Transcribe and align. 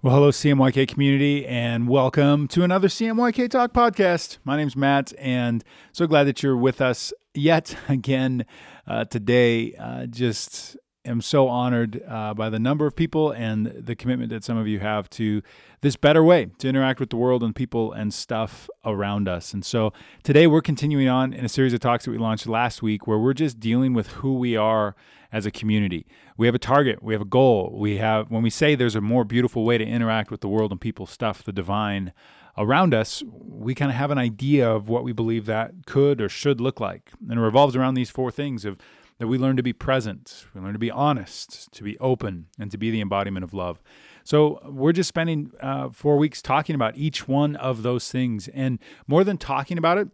Well, 0.00 0.14
hello, 0.14 0.30
CMYK 0.30 0.86
community, 0.86 1.44
and 1.44 1.88
welcome 1.88 2.46
to 2.48 2.62
another 2.62 2.86
CMYK 2.86 3.50
Talk 3.50 3.72
podcast. 3.72 4.38
My 4.44 4.56
name's 4.56 4.76
Matt, 4.76 5.12
and 5.18 5.64
so 5.90 6.06
glad 6.06 6.28
that 6.28 6.40
you're 6.40 6.56
with 6.56 6.80
us 6.80 7.12
yet 7.34 7.76
again 7.88 8.46
uh, 8.86 9.06
today. 9.06 9.74
Uh, 9.74 10.06
just 10.06 10.76
am 11.08 11.20
so 11.20 11.48
honored 11.48 12.02
uh, 12.06 12.34
by 12.34 12.50
the 12.50 12.58
number 12.58 12.86
of 12.86 12.94
people 12.94 13.30
and 13.30 13.66
the 13.66 13.96
commitment 13.96 14.30
that 14.30 14.44
some 14.44 14.56
of 14.56 14.68
you 14.68 14.78
have 14.80 15.10
to 15.10 15.42
this 15.80 15.96
better 15.96 16.22
way 16.22 16.48
to 16.58 16.68
interact 16.68 17.00
with 17.00 17.10
the 17.10 17.16
world 17.16 17.42
and 17.42 17.54
people 17.54 17.92
and 17.92 18.12
stuff 18.12 18.68
around 18.84 19.28
us. 19.28 19.52
And 19.52 19.64
so 19.64 19.92
today 20.22 20.46
we're 20.46 20.62
continuing 20.62 21.08
on 21.08 21.32
in 21.32 21.44
a 21.44 21.48
series 21.48 21.72
of 21.72 21.80
talks 21.80 22.04
that 22.04 22.10
we 22.10 22.18
launched 22.18 22.46
last 22.46 22.82
week 22.82 23.06
where 23.06 23.18
we're 23.18 23.34
just 23.34 23.60
dealing 23.60 23.94
with 23.94 24.08
who 24.08 24.38
we 24.38 24.56
are 24.56 24.94
as 25.30 25.46
a 25.46 25.50
community. 25.50 26.06
We 26.36 26.46
have 26.46 26.54
a 26.54 26.58
target, 26.58 27.02
we 27.02 27.14
have 27.14 27.22
a 27.22 27.26
goal. 27.26 27.76
We 27.78 27.98
have 27.98 28.30
when 28.30 28.42
we 28.42 28.50
say 28.50 28.74
there's 28.74 28.96
a 28.96 29.00
more 29.00 29.24
beautiful 29.24 29.64
way 29.64 29.78
to 29.78 29.84
interact 29.84 30.30
with 30.30 30.40
the 30.40 30.48
world 30.48 30.72
and 30.72 30.80
people, 30.80 31.06
stuff, 31.06 31.42
the 31.42 31.52
divine 31.52 32.12
around 32.56 32.92
us, 32.92 33.22
we 33.30 33.74
kind 33.74 33.90
of 33.90 33.96
have 33.96 34.10
an 34.10 34.18
idea 34.18 34.68
of 34.68 34.88
what 34.88 35.04
we 35.04 35.12
believe 35.12 35.46
that 35.46 35.86
could 35.86 36.20
or 36.20 36.28
should 36.28 36.60
look 36.60 36.80
like. 36.80 37.12
And 37.28 37.38
it 37.38 37.42
revolves 37.42 37.76
around 37.76 37.94
these 37.94 38.10
four 38.10 38.30
things 38.32 38.64
of 38.64 38.76
that 39.18 39.26
we 39.26 39.36
learn 39.38 39.56
to 39.56 39.62
be 39.62 39.72
present, 39.72 40.46
we 40.54 40.60
learn 40.60 40.72
to 40.72 40.78
be 40.78 40.90
honest, 40.90 41.70
to 41.72 41.82
be 41.82 41.98
open, 41.98 42.46
and 42.58 42.70
to 42.70 42.78
be 42.78 42.90
the 42.90 43.00
embodiment 43.00 43.44
of 43.44 43.52
love. 43.52 43.82
So 44.24 44.60
we're 44.64 44.92
just 44.92 45.08
spending 45.08 45.50
uh, 45.60 45.88
four 45.90 46.18
weeks 46.18 46.40
talking 46.40 46.74
about 46.74 46.96
each 46.96 47.26
one 47.26 47.56
of 47.56 47.82
those 47.82 48.10
things. 48.10 48.48
And 48.48 48.78
more 49.06 49.24
than 49.24 49.38
talking 49.38 49.78
about 49.78 49.98
it, 49.98 50.08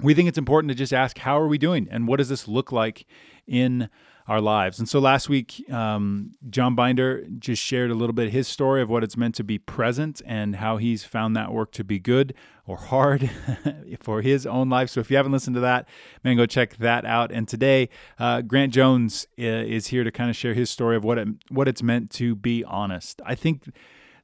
we 0.00 0.14
think 0.14 0.28
it's 0.28 0.38
important 0.38 0.70
to 0.70 0.74
just 0.74 0.92
ask, 0.92 1.18
how 1.18 1.38
are 1.38 1.46
we 1.46 1.58
doing? 1.58 1.86
And 1.90 2.08
what 2.08 2.16
does 2.16 2.28
this 2.28 2.48
look 2.48 2.72
like 2.72 3.06
in 3.46 3.88
our 4.26 4.40
lives. 4.40 4.78
And 4.78 4.88
so 4.88 4.98
last 4.98 5.28
week, 5.28 5.64
um, 5.70 6.32
John 6.48 6.74
Binder 6.74 7.26
just 7.38 7.62
shared 7.62 7.90
a 7.90 7.94
little 7.94 8.14
bit 8.14 8.30
his 8.30 8.48
story 8.48 8.80
of 8.80 8.88
what 8.88 9.04
it's 9.04 9.16
meant 9.16 9.34
to 9.34 9.44
be 9.44 9.58
present 9.58 10.22
and 10.24 10.56
how 10.56 10.78
he's 10.78 11.04
found 11.04 11.36
that 11.36 11.52
work 11.52 11.72
to 11.72 11.84
be 11.84 11.98
good 11.98 12.32
or 12.66 12.76
hard 12.78 13.30
for 14.00 14.22
his 14.22 14.46
own 14.46 14.70
life. 14.70 14.88
So 14.88 15.00
if 15.00 15.10
you 15.10 15.18
haven't 15.18 15.32
listened 15.32 15.54
to 15.56 15.60
that, 15.60 15.86
man, 16.22 16.36
go 16.36 16.46
check 16.46 16.76
that 16.78 17.04
out. 17.04 17.32
And 17.32 17.46
today, 17.46 17.90
uh, 18.18 18.40
Grant 18.40 18.72
Jones 18.72 19.26
uh, 19.38 19.42
is 19.42 19.88
here 19.88 20.04
to 20.04 20.10
kind 20.10 20.30
of 20.30 20.36
share 20.36 20.54
his 20.54 20.70
story 20.70 20.96
of 20.96 21.04
what 21.04 21.18
it, 21.18 21.28
what 21.50 21.68
it's 21.68 21.82
meant 21.82 22.10
to 22.12 22.34
be 22.34 22.64
honest. 22.64 23.20
I 23.26 23.34
think 23.34 23.70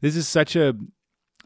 this 0.01 0.17
is 0.17 0.27
such 0.27 0.57
a 0.57 0.75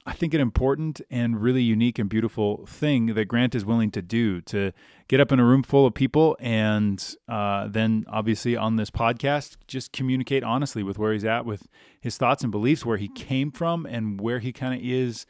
I 0.07 0.13
think, 0.13 0.35
an 0.35 0.41
important 0.41 1.01
and 1.11 1.41
really 1.41 1.63
unique 1.63 1.99
and 1.99 2.11
beautiful 2.11 2.67
thing 2.67 3.15
that 3.15 3.25
Grant 3.25 3.55
is 3.55 3.65
willing 3.65 3.91
to 3.93 4.03
do 4.03 4.43
to 4.43 4.73
get 5.09 5.19
up 5.19 5.33
in 5.33 5.41
a 5.41 5.45
room 5.45 5.63
full 5.63 5.87
of 5.87 5.95
people 5.95 6.37
and 6.41 7.17
uh, 7.27 7.69
then, 7.69 8.05
obviously, 8.09 8.55
on 8.55 8.77
this 8.77 8.91
podcast, 8.91 9.57
just 9.67 9.93
communicate 9.93 10.45
honestly 10.45 10.83
with 10.83 10.99
where 10.99 11.15
he's 11.15 11.25
at, 11.25 11.47
with 11.47 11.69
his 11.99 12.19
thoughts 12.19 12.43
and 12.43 12.53
beliefs, 12.53 12.85
where 12.85 12.99
he 12.99 13.09
came 13.09 13.51
from, 13.51 13.87
and 13.87 14.21
where 14.21 14.41
he 14.41 14.53
kind 14.53 14.75
of 14.75 14.87
is 14.87 15.25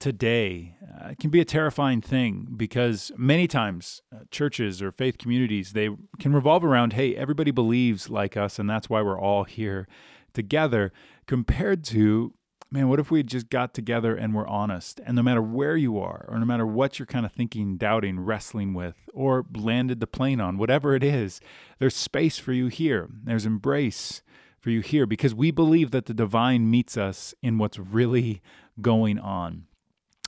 today. 0.00 0.74
Uh, 0.82 1.10
it 1.10 1.18
can 1.20 1.30
be 1.30 1.40
a 1.40 1.44
terrifying 1.44 2.00
thing 2.00 2.48
because 2.56 3.12
many 3.16 3.46
times 3.46 4.02
uh, 4.12 4.20
churches 4.32 4.82
or 4.82 4.90
faith 4.90 5.18
communities 5.18 5.72
they 5.72 5.88
can 6.18 6.32
revolve 6.32 6.64
around, 6.64 6.94
hey, 6.94 7.14
everybody 7.14 7.52
believes 7.52 8.10
like 8.10 8.36
us, 8.36 8.58
and 8.58 8.68
that's 8.68 8.90
why 8.90 9.02
we're 9.02 9.20
all 9.20 9.44
here 9.44 9.86
together, 10.32 10.92
compared 11.26 11.84
to 11.84 12.32
man, 12.72 12.88
what 12.88 13.00
if 13.00 13.10
we 13.10 13.22
just 13.22 13.50
got 13.50 13.74
together 13.74 14.14
and 14.14 14.34
were 14.34 14.46
honest? 14.46 15.00
And 15.04 15.16
no 15.16 15.22
matter 15.22 15.42
where 15.42 15.76
you 15.76 15.98
are, 15.98 16.24
or 16.28 16.38
no 16.38 16.44
matter 16.44 16.66
what 16.66 16.98
you're 16.98 17.06
kind 17.06 17.26
of 17.26 17.32
thinking, 17.32 17.76
doubting, 17.76 18.20
wrestling 18.20 18.74
with, 18.74 18.96
or 19.12 19.44
landed 19.54 20.00
the 20.00 20.06
plane 20.06 20.40
on, 20.40 20.56
whatever 20.56 20.94
it 20.94 21.02
is, 21.02 21.40
there's 21.78 21.96
space 21.96 22.38
for 22.38 22.52
you 22.52 22.68
here. 22.68 23.08
There's 23.24 23.46
embrace 23.46 24.22
for 24.60 24.70
you 24.70 24.80
here 24.80 25.06
because 25.06 25.34
we 25.34 25.50
believe 25.50 25.90
that 25.90 26.06
the 26.06 26.14
divine 26.14 26.70
meets 26.70 26.96
us 26.96 27.34
in 27.42 27.58
what's 27.58 27.78
really 27.78 28.40
going 28.80 29.18
on. 29.18 29.64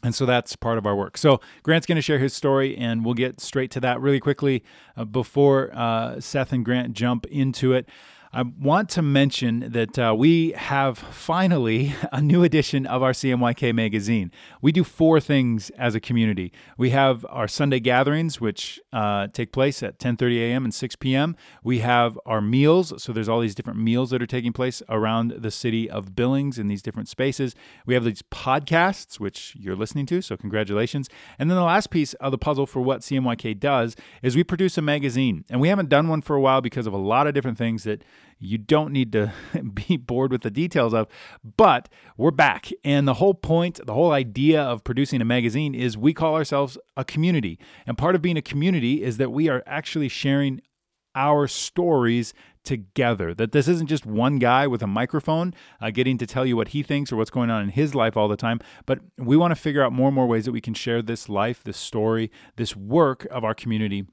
And 0.03 0.15
so 0.15 0.27
that's 0.27 0.57
part 0.57 0.79
of 0.79 0.87
our 0.87 0.97
work. 0.97 1.17
So 1.17 1.41
Grant's 1.63 1.87
going 1.87 1.97
to 1.97 2.03
share 2.03 2.19
his 2.19 2.35
story, 2.35 2.77
and 2.77 3.05
we'll 3.05 3.15
get 3.15 3.41
straight 3.41 3.71
to 3.73 3.81
that 3.81 4.01
really 4.01 4.19
quickly 4.19 4.65
uh, 4.97 5.05
before 5.05 5.71
uh, 5.73 6.19
Seth 6.19 6.53
and 6.53 6.65
Grant 6.65 6.93
jump 6.95 7.25
into 7.27 7.73
it. 7.73 7.89
I 8.35 8.41
want 8.41 8.89
to 8.91 9.03
mention 9.03 9.73
that 9.73 9.99
uh, 9.99 10.15
we 10.17 10.53
have 10.53 10.97
finally 10.97 11.95
a 12.13 12.23
new 12.23 12.43
edition 12.45 12.87
of 12.87 13.03
our 13.03 13.13
CMYK 13.13 13.75
magazine. 13.75 14.33
We 14.63 14.73
do 14.73 14.85
four 14.85 15.21
things 15.21 15.69
as 15.77 15.95
a 15.95 16.01
community. 16.01 16.51
We 16.79 16.91
have 16.91 17.27
our 17.29 17.47
Sunday 17.47 17.79
gatherings, 17.79 18.41
which 18.41 18.81
uh, 18.91 19.27
take 19.35 19.53
place 19.53 19.83
at 19.83 19.99
10:30 19.99 20.39
a.m. 20.39 20.65
and 20.65 20.73
6 20.73 20.97
p.m. 20.97 21.37
We 21.63 21.81
have 21.81 22.19
our 22.25 22.41
meals, 22.41 23.03
so 23.03 23.13
there's 23.13 23.29
all 23.29 23.41
these 23.41 23.55
different 23.55 23.79
meals 23.79 24.09
that 24.11 24.23
are 24.23 24.27
taking 24.27 24.55
place 24.55 24.83
around 24.89 25.35
the 25.37 25.51
city 25.51 25.91
of 25.91 26.17
Billings 26.17 26.59
in 26.59 26.69
these 26.69 26.81
different 26.81 27.11
spaces. 27.11 27.55
We 27.85 27.93
have 27.93 28.05
these 28.05 28.23
podcasts, 28.23 29.21
which 29.21 29.55
you're 29.61 29.77
listening 29.77 30.07
to, 30.07 30.23
so 30.23 30.39
congratulations. 30.39 31.11
And 31.39 31.51
then 31.51 31.57
the 31.57 31.65
last 31.65 31.91
piece 31.91 32.15
of 32.15 32.33
the 32.33 32.39
puzzle 32.39 32.67
for 32.67 32.81
what 32.81 33.01
CMYK 33.03 33.61
does 33.61 33.95
is 34.23 34.37
we 34.37 34.43
produce 34.43 34.79
a 34.79 34.83
magazine, 34.83 35.45
and 35.51 35.61
we 35.61 35.69
haven't 35.69 35.91
done 35.91 36.09
one 36.09 36.23
for 36.23 36.35
a 36.35 36.41
while 36.41 36.63
because 36.63 36.87
of 36.87 36.95
a 36.95 36.99
lot 37.13 37.27
of 37.27 37.35
different 37.35 37.59
things 37.59 37.85
that 37.85 38.03
you 38.43 38.59
don't 38.59 38.93
need 38.93 39.13
to 39.13 39.33
be 39.75 39.97
bored 39.97 40.33
with 40.33 40.43
the 40.43 40.51
details 40.51 40.93
of. 40.93 41.07
But 41.57 41.89
we're 42.17 42.31
back. 42.31 42.71
And 42.85 43.07
the 43.07 43.15
whole 43.15 43.35
point, 43.35 43.81
the 43.85 43.95
whole 43.95 44.13
idea 44.13 44.63
of 44.63 44.85
producing 44.85 45.21
a 45.21 45.25
magazine 45.25 45.75
is 45.75 45.97
we 45.97 46.13
call 46.13 46.35
ourselves 46.35 46.77
a 46.97 47.05
community. 47.05 47.59
And 47.87 47.97
part 47.97 48.15
of 48.15 48.23
being 48.23 48.37
a 48.37 48.43
community 48.43 49.03
is 49.03 49.17
that 49.19 49.31
we 49.31 49.49
are 49.49 49.63
actually 49.67 50.09
sharing 50.09 50.61
our 51.15 51.47
stories 51.47 52.33
together. 52.65 53.35
That 53.35 53.53
this 53.53 53.69
isn't 53.69 53.89
just 53.89 54.07
one 54.07 54.39
guy 54.39 54.67
with 54.67 54.83
a 54.83 54.87
microphone 54.87 55.53
uh, 55.81 55.91
getting 55.91 56.17
to 56.19 56.27
tell 56.27 56.47
you 56.47 56.57
what 56.57 56.69
he 56.69 56.83
thinks 56.83 57.13
or 57.13 57.17
what's 57.17 57.31
going 57.31 57.51
on 57.51 57.63
in 57.63 57.69
his 57.71 57.95
life 57.95 58.17
all 58.17 58.29
the 58.29 58.37
time, 58.37 58.61
but 58.87 59.01
we 59.19 59.37
want 59.37 59.51
to 59.51 59.61
figure 59.61 59.83
out 59.83 59.93
more 59.93 60.09
and 60.09 60.15
more 60.15 60.27
ways 60.27 60.45
that 60.45 60.53
we 60.53 60.61
can 60.61 60.75
share 60.75 61.03
this 61.03 61.29
life, 61.29 61.63
this 61.65 61.77
story, 61.77 62.31
this 62.57 62.77
work 62.77 63.27
of 63.31 63.45
our 63.45 63.55
community 63.55 64.07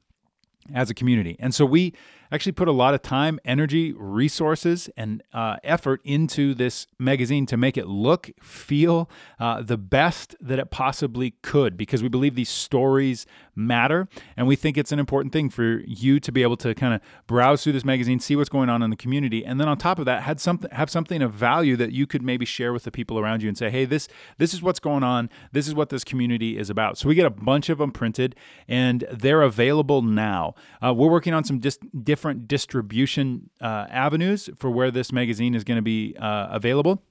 as 0.73 0.89
a 0.89 0.93
community. 0.93 1.35
And 1.39 1.53
so 1.53 1.65
we 1.65 1.93
actually 2.31 2.51
put 2.51 2.67
a 2.67 2.71
lot 2.71 2.93
of 2.93 3.01
time, 3.01 3.39
energy, 3.43 3.91
resources, 3.93 4.89
and 4.95 5.23
uh, 5.33 5.57
effort 5.63 6.01
into 6.03 6.53
this 6.53 6.85
magazine 6.99 7.45
to 7.47 7.57
make 7.57 7.77
it 7.77 7.87
look, 7.87 8.29
feel 8.41 9.09
uh, 9.39 9.61
the 9.61 9.77
best 9.77 10.35
that 10.39 10.59
it 10.59 10.69
possibly 10.69 11.31
could 11.41 11.75
because 11.75 12.03
we 12.03 12.09
believe 12.09 12.35
these 12.35 12.49
stories 12.49 13.25
matter. 13.55 14.07
And 14.37 14.47
we 14.47 14.55
think 14.55 14.77
it's 14.77 14.91
an 14.91 14.99
important 14.99 15.33
thing 15.33 15.49
for 15.49 15.81
you 15.85 16.19
to 16.19 16.31
be 16.31 16.43
able 16.43 16.57
to 16.57 16.75
kind 16.75 16.93
of 16.93 17.01
browse 17.27 17.63
through 17.63 17.73
this 17.73 17.85
magazine, 17.85 18.19
see 18.19 18.35
what's 18.35 18.49
going 18.49 18.69
on 18.69 18.83
in 18.83 18.89
the 18.89 18.95
community. 18.95 19.43
And 19.43 19.59
then 19.59 19.67
on 19.67 19.77
top 19.77 19.99
of 19.99 20.05
that, 20.05 20.23
had 20.23 20.39
something, 20.39 20.69
have 20.71 20.89
something 20.89 21.21
of 21.21 21.33
value 21.33 21.75
that 21.77 21.91
you 21.91 22.05
could 22.05 22.21
maybe 22.21 22.45
share 22.45 22.71
with 22.71 22.83
the 22.83 22.91
people 22.91 23.19
around 23.19 23.41
you 23.41 23.49
and 23.49 23.57
say, 23.57 23.69
hey, 23.69 23.85
this, 23.85 24.07
this 24.37 24.53
is 24.53 24.61
what's 24.61 24.79
going 24.79 25.03
on. 25.03 25.29
This 25.51 25.67
is 25.67 25.73
what 25.73 25.89
this 25.89 26.03
community 26.03 26.57
is 26.57 26.69
about. 26.69 26.97
So 26.97 27.09
we 27.09 27.15
get 27.15 27.25
a 27.25 27.31
bunch 27.31 27.69
of 27.69 27.79
them 27.79 27.91
printed 27.91 28.35
and 28.67 29.03
they're 29.11 29.41
available 29.41 30.01
now. 30.01 30.53
Uh, 30.83 30.93
we're 30.93 31.09
working 31.09 31.33
on 31.33 31.43
some 31.43 31.59
dis- 31.59 31.79
different 32.03 32.47
distribution 32.47 33.49
uh, 33.61 33.85
avenues 33.89 34.49
for 34.57 34.69
where 34.69 34.91
this 34.91 35.11
magazine 35.11 35.55
is 35.55 35.63
going 35.63 35.77
to 35.77 35.81
be 35.81 36.15
uh, 36.17 36.47
available. 36.51 37.03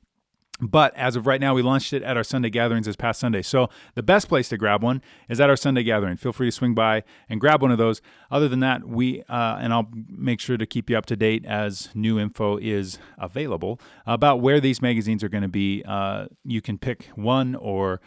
But 0.61 0.95
as 0.97 1.15
of 1.15 1.27
right 1.27 1.41
now, 1.41 1.55
we 1.55 1.63
launched 1.63 1.93
it 1.93 2.03
at 2.03 2.17
our 2.17 2.25
Sunday 2.25 2.51
gatherings 2.51 2.87
this 2.87 2.97
past 2.97 3.21
Sunday. 3.21 3.43
So 3.43 3.69
the 3.95 4.03
best 4.03 4.29
place 4.29 4.49
to 4.49 4.57
grab 4.57 4.83
one 4.83 5.03
is 5.29 5.41
at 5.41 5.49
our 5.49 5.57
Sunday 5.57 5.85
gathering. 5.85 6.17
Feel 6.17 6.33
free 6.33 6.49
to 6.49 6.53
swing 6.53 6.75
by 6.75 7.05
and 7.29 7.41
grab 7.41 7.63
one 7.63 7.71
of 7.71 7.79
those. 7.79 8.03
Other 8.31 8.49
than 8.49 8.61
that, 8.61 8.85
we 8.85 9.23
uh, 9.29 9.59
and 9.61 9.73
I'll 9.73 9.89
make 10.09 10.41
sure 10.41 10.57
to 10.57 10.67
keep 10.67 10.91
you 10.91 10.99
up 10.99 11.07
to 11.07 11.17
date 11.17 11.45
as 11.47 11.91
new 11.95 12.19
info 12.19 12.57
is 12.57 12.99
available 13.19 13.81
about 14.05 14.41
where 14.41 14.59
these 14.61 14.83
magazines 14.83 15.23
are 15.23 15.29
going 15.29 15.43
to 15.43 15.49
be. 15.49 15.85
Uh, 15.87 16.27
you 16.45 16.61
can 16.61 16.77
pick 16.77 17.05
one 17.15 17.55
or 17.55 18.01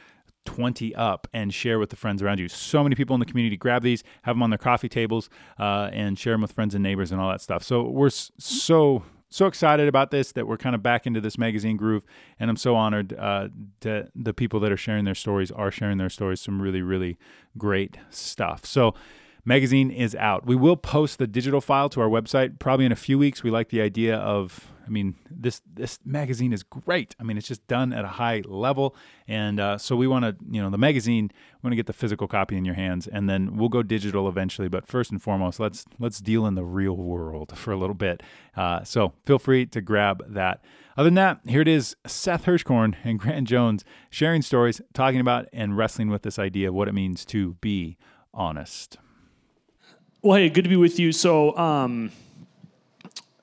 20 0.46 0.96
up 0.96 1.28
and 1.34 1.53
share 1.53 1.79
with 1.79 1.90
the 1.90 1.96
friends 1.96 2.22
around 2.22 2.40
you. 2.40 2.47
So 2.47 2.84
many 2.84 2.96
people 2.96 3.13
in 3.13 3.19
the 3.19 3.25
community 3.25 3.57
grab 3.57 3.84
these, 3.84 4.03
have 4.24 4.35
them 4.35 4.44
on 4.44 4.50
their 4.50 4.57
coffee 4.57 4.90
tables, 4.90 5.29
uh, 5.59 5.90
and 5.91 6.18
share 6.18 6.34
them 6.34 6.41
with 6.41 6.52
friends 6.52 6.75
and 6.75 6.84
neighbors 6.84 7.12
and 7.12 7.22
all 7.22 7.29
that 7.29 7.41
stuff. 7.41 7.63
So 7.63 7.84
we're 7.84 8.09
so 8.09 9.03
so 9.34 9.46
excited 9.46 9.88
about 9.88 10.12
this 10.12 10.34
that 10.34 10.46
we're 10.46 10.57
kind 10.57 10.75
of 10.75 10.84
back 10.84 11.07
into 11.07 11.22
this 11.22 11.38
magazine 11.38 11.78
groove, 11.78 12.03
and 12.38 12.50
I'm 12.50 12.57
so 12.57 12.75
honored 12.75 13.13
uh, 13.13 13.48
that 13.80 14.10
the 14.13 14.33
people 14.33 14.60
that 14.60 14.74
are 14.74 14.77
sharing 14.77 15.06
their 15.06 15.15
stories 15.15 15.51
are 15.51 15.71
sharing 15.71 15.98
their 15.98 16.10
stories. 16.10 16.42
Some 16.42 16.62
really 16.62 16.81
really 16.81 17.18
great 17.57 17.98
stuff. 18.10 18.65
So 18.65 18.94
magazine 19.45 19.91
is 19.91 20.15
out. 20.15 20.45
We 20.45 20.55
will 20.55 20.77
post 20.77 21.19
the 21.19 21.27
digital 21.27 21.61
file 21.61 21.89
to 21.89 22.01
our 22.01 22.09
website 22.09 22.59
probably 22.59 22.85
in 22.85 22.91
a 22.91 22.97
few 22.97 23.17
weeks. 23.17 23.43
We 23.43 23.51
like 23.51 23.69
the 23.69 23.81
idea 23.81 24.17
of 24.17 24.71
I 24.85 24.89
mean, 24.89 25.15
this 25.29 25.61
this 25.73 25.99
magazine 26.03 26.51
is 26.51 26.63
great. 26.63 27.15
I 27.19 27.23
mean, 27.23 27.38
it's 27.38 27.47
just 27.47 27.65
done 27.67 27.93
at 27.93 28.03
a 28.03 28.09
high 28.09 28.41
level, 28.45 28.95
and 29.27 29.59
uh, 29.59 29.77
so 29.77 29.95
we 29.95 30.07
want 30.07 30.25
to, 30.25 30.35
you 30.49 30.61
know, 30.61 30.69
the 30.69 30.77
magazine. 30.77 31.31
We 31.33 31.67
want 31.67 31.71
to 31.71 31.75
get 31.77 31.88
the 31.88 31.93
physical 31.93 32.27
copy 32.27 32.57
in 32.57 32.65
your 32.65 32.75
hands, 32.75 33.07
and 33.07 33.29
then 33.29 33.55
we'll 33.55 33.69
go 33.69 33.83
digital 33.83 34.27
eventually. 34.27 34.67
But 34.67 34.88
first 34.88 35.11
and 35.11 35.21
foremost, 35.21 35.59
let's 35.59 35.85
let's 35.99 36.19
deal 36.19 36.45
in 36.45 36.55
the 36.55 36.65
real 36.65 36.97
world 36.97 37.51
for 37.57 37.71
a 37.71 37.77
little 37.77 37.95
bit. 37.95 38.21
Uh, 38.55 38.83
so 38.83 39.13
feel 39.25 39.39
free 39.39 39.65
to 39.67 39.81
grab 39.81 40.23
that. 40.27 40.61
Other 40.97 41.05
than 41.05 41.15
that, 41.15 41.39
here 41.47 41.61
it 41.61 41.67
is: 41.67 41.95
Seth 42.05 42.45
Hirschkorn 42.45 42.95
and 43.03 43.19
Grant 43.19 43.47
Jones 43.47 43.85
sharing 44.09 44.41
stories, 44.41 44.81
talking 44.93 45.19
about 45.19 45.47
and 45.53 45.77
wrestling 45.77 46.09
with 46.09 46.23
this 46.23 46.39
idea 46.39 46.69
of 46.69 46.73
what 46.73 46.88
it 46.88 46.93
means 46.93 47.23
to 47.25 47.53
be 47.61 47.97
honest. 48.33 48.97
Well, 50.23 50.38
hey, 50.38 50.50
good 50.50 50.65
to 50.65 50.69
be 50.69 50.75
with 50.75 51.00
you. 51.00 51.12
So. 51.12 51.57
Um 51.57 52.12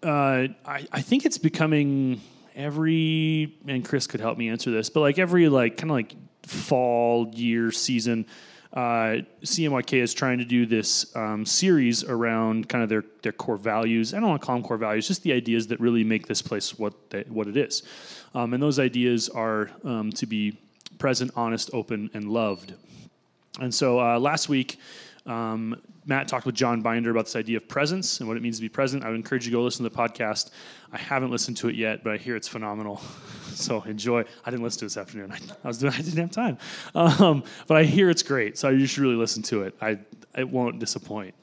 uh, 0.00 0.46
I, 0.64 0.86
I 0.92 1.02
think 1.02 1.26
it's 1.26 1.38
becoming 1.38 2.20
every 2.54 3.52
and 3.66 3.84
Chris 3.84 4.06
could 4.06 4.20
help 4.20 4.38
me 4.38 4.48
answer 4.48 4.70
this, 4.70 4.88
but 4.90 5.00
like 5.00 5.18
every 5.18 5.48
like 5.48 5.76
kind 5.76 5.90
of 5.90 5.96
like 5.96 6.14
fall 6.44 7.28
year 7.34 7.72
season, 7.72 8.26
uh, 8.72 9.22
CMYK 9.42 10.00
is 10.00 10.14
trying 10.14 10.38
to 10.38 10.44
do 10.44 10.66
this 10.66 11.16
um, 11.16 11.44
series 11.44 12.04
around 12.04 12.68
kind 12.68 12.84
of 12.84 12.88
their 12.88 13.04
their 13.22 13.32
core 13.32 13.56
values. 13.56 14.14
I 14.14 14.20
don't 14.20 14.28
want 14.28 14.40
to 14.40 14.46
call 14.46 14.54
them 14.54 14.62
core 14.62 14.76
values, 14.76 15.08
just 15.08 15.24
the 15.24 15.32
ideas 15.32 15.66
that 15.66 15.80
really 15.80 16.04
make 16.04 16.28
this 16.28 16.42
place 16.42 16.78
what 16.78 16.94
they, 17.10 17.22
what 17.22 17.48
it 17.48 17.56
is. 17.56 17.82
Um, 18.36 18.54
and 18.54 18.62
those 18.62 18.78
ideas 18.78 19.28
are 19.28 19.70
um, 19.84 20.12
to 20.12 20.26
be 20.26 20.56
present, 20.98 21.32
honest, 21.34 21.70
open, 21.72 22.08
and 22.14 22.30
loved. 22.30 22.74
And 23.60 23.74
so 23.74 23.98
uh, 23.98 24.20
last 24.20 24.48
week, 24.48 24.78
um, 25.26 25.80
Matt 26.08 26.26
talked 26.26 26.46
with 26.46 26.54
John 26.54 26.80
Binder 26.80 27.10
about 27.10 27.26
this 27.26 27.36
idea 27.36 27.58
of 27.58 27.68
presence 27.68 28.20
and 28.20 28.28
what 28.28 28.38
it 28.38 28.42
means 28.42 28.56
to 28.56 28.62
be 28.62 28.70
present. 28.70 29.04
I 29.04 29.08
would 29.08 29.16
encourage 29.16 29.44
you 29.44 29.50
to 29.50 29.58
go 29.58 29.62
listen 29.62 29.84
to 29.84 29.90
the 29.90 29.96
podcast. 29.96 30.50
I 30.90 30.96
haven't 30.96 31.30
listened 31.30 31.58
to 31.58 31.68
it 31.68 31.74
yet, 31.74 32.02
but 32.02 32.14
I 32.14 32.16
hear 32.16 32.34
it's 32.34 32.48
phenomenal. 32.48 32.96
so 33.52 33.82
enjoy. 33.82 34.24
I 34.42 34.50
didn't 34.50 34.62
listen 34.62 34.80
to 34.80 34.84
it 34.86 34.88
this 34.88 34.96
afternoon. 34.96 35.32
I, 35.32 35.38
I 35.62 35.68
was 35.68 35.76
doing. 35.76 35.92
I 35.96 35.98
didn't 35.98 36.16
have 36.16 36.30
time, 36.30 36.58
um, 36.94 37.44
but 37.66 37.76
I 37.76 37.84
hear 37.84 38.08
it's 38.08 38.22
great. 38.22 38.56
So 38.56 38.70
you 38.70 38.86
should 38.86 39.02
really 39.02 39.16
listen 39.16 39.42
to 39.44 39.64
it. 39.64 39.76
I 39.82 39.98
it 40.34 40.48
won't 40.48 40.78
disappoint. 40.78 41.34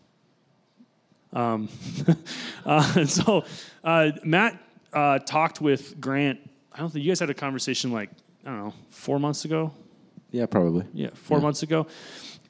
Um, 1.31 1.69
uh, 2.65 2.94
and 2.95 3.09
so 3.09 3.45
uh, 3.83 4.12
Matt 4.23 4.59
uh, 4.94 5.19
talked 5.19 5.62
with 5.62 6.01
Grant. 6.01 6.39
I 6.73 6.79
don't 6.79 6.91
think 6.91 7.06
you 7.06 7.12
guys 7.12 7.19
had 7.19 7.29
a 7.29 7.35
conversation 7.35 7.91
like 7.91 8.09
I 8.44 8.50
don't 8.50 8.59
know 8.59 8.73
four 8.89 9.19
months 9.19 9.45
ago. 9.45 9.73
Yeah, 10.31 10.47
probably. 10.47 10.85
Yeah, 10.91 11.12
four 11.13 11.39
months 11.39 11.62
ago. 11.62 11.85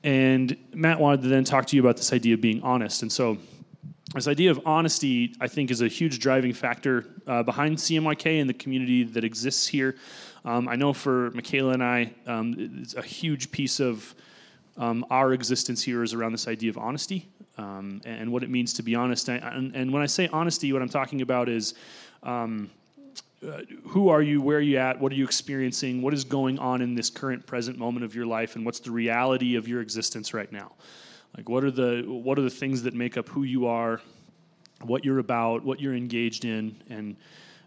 And 0.05 0.55
Matt 0.71 0.99
wanted 0.99 1.23
to 1.23 1.29
then 1.29 1.43
talk 1.43 1.65
to 1.65 1.75
you 1.75 1.81
about 1.81 1.97
this 1.97 2.13
idea 2.13 2.35
of 2.35 2.41
being 2.41 2.61
honest. 2.61 3.01
And 3.01 3.11
so, 3.11 3.39
this 4.13 4.27
idea 4.27 4.51
of 4.51 4.61
honesty, 4.63 5.33
I 5.41 5.47
think, 5.47 5.71
is 5.71 5.81
a 5.81 5.87
huge 5.87 6.19
driving 6.19 6.53
factor 6.53 7.07
uh, 7.25 7.41
behind 7.41 7.77
CMYK 7.77 8.39
and 8.39 8.47
the 8.47 8.53
community 8.53 9.03
that 9.03 9.23
exists 9.23 9.65
here. 9.65 9.95
Um, 10.45 10.69
I 10.69 10.75
know 10.75 10.93
for 10.93 11.31
Michaela 11.31 11.73
and 11.73 11.83
I, 11.83 12.13
um, 12.27 12.55
it's 12.81 12.93
a 12.93 13.01
huge 13.01 13.49
piece 13.51 13.79
of 13.79 14.13
um, 14.77 15.03
our 15.09 15.33
existence 15.33 15.81
here 15.81 16.03
is 16.03 16.13
around 16.13 16.33
this 16.33 16.47
idea 16.47 16.69
of 16.69 16.77
honesty 16.77 17.27
um, 17.57 17.99
and 18.05 18.31
what 18.31 18.43
it 18.43 18.49
means 18.51 18.73
to 18.73 18.83
be 18.83 18.93
honest. 18.93 19.27
And, 19.27 19.75
and, 19.75 19.91
when 19.91 20.03
I 20.03 20.05
say 20.05 20.27
honesty, 20.31 20.71
what 20.71 20.83
I'm 20.83 20.89
talking 20.89 21.21
about 21.21 21.49
is 21.49 21.73
um, 22.21 22.69
uh, 23.45 23.61
who 23.87 24.09
are 24.09 24.21
you? 24.21 24.41
Where 24.41 24.57
are 24.57 24.61
you 24.61 24.77
at? 24.77 24.99
What 24.99 25.11
are 25.11 25.15
you 25.15 25.23
experiencing? 25.23 26.01
What 26.01 26.13
is 26.13 26.23
going 26.23 26.59
on 26.59 26.81
in 26.81 26.95
this 26.95 27.09
current 27.09 27.45
present 27.45 27.77
moment 27.77 28.05
of 28.05 28.15
your 28.15 28.25
life? 28.25 28.55
And 28.55 28.65
what's 28.65 28.79
the 28.79 28.91
reality 28.91 29.55
of 29.55 29.67
your 29.67 29.81
existence 29.81 30.33
right 30.33 30.51
now? 30.51 30.73
Like, 31.37 31.49
what 31.49 31.63
are 31.63 31.71
the 31.71 32.03
what 32.07 32.39
are 32.39 32.43
the 32.43 32.49
things 32.49 32.83
that 32.83 32.93
make 32.93 33.17
up 33.17 33.27
who 33.29 33.43
you 33.43 33.67
are, 33.67 34.01
what 34.81 35.03
you're 35.03 35.19
about, 35.19 35.63
what 35.63 35.79
you're 35.79 35.95
engaged 35.95 36.45
in, 36.45 36.75
and 36.89 37.15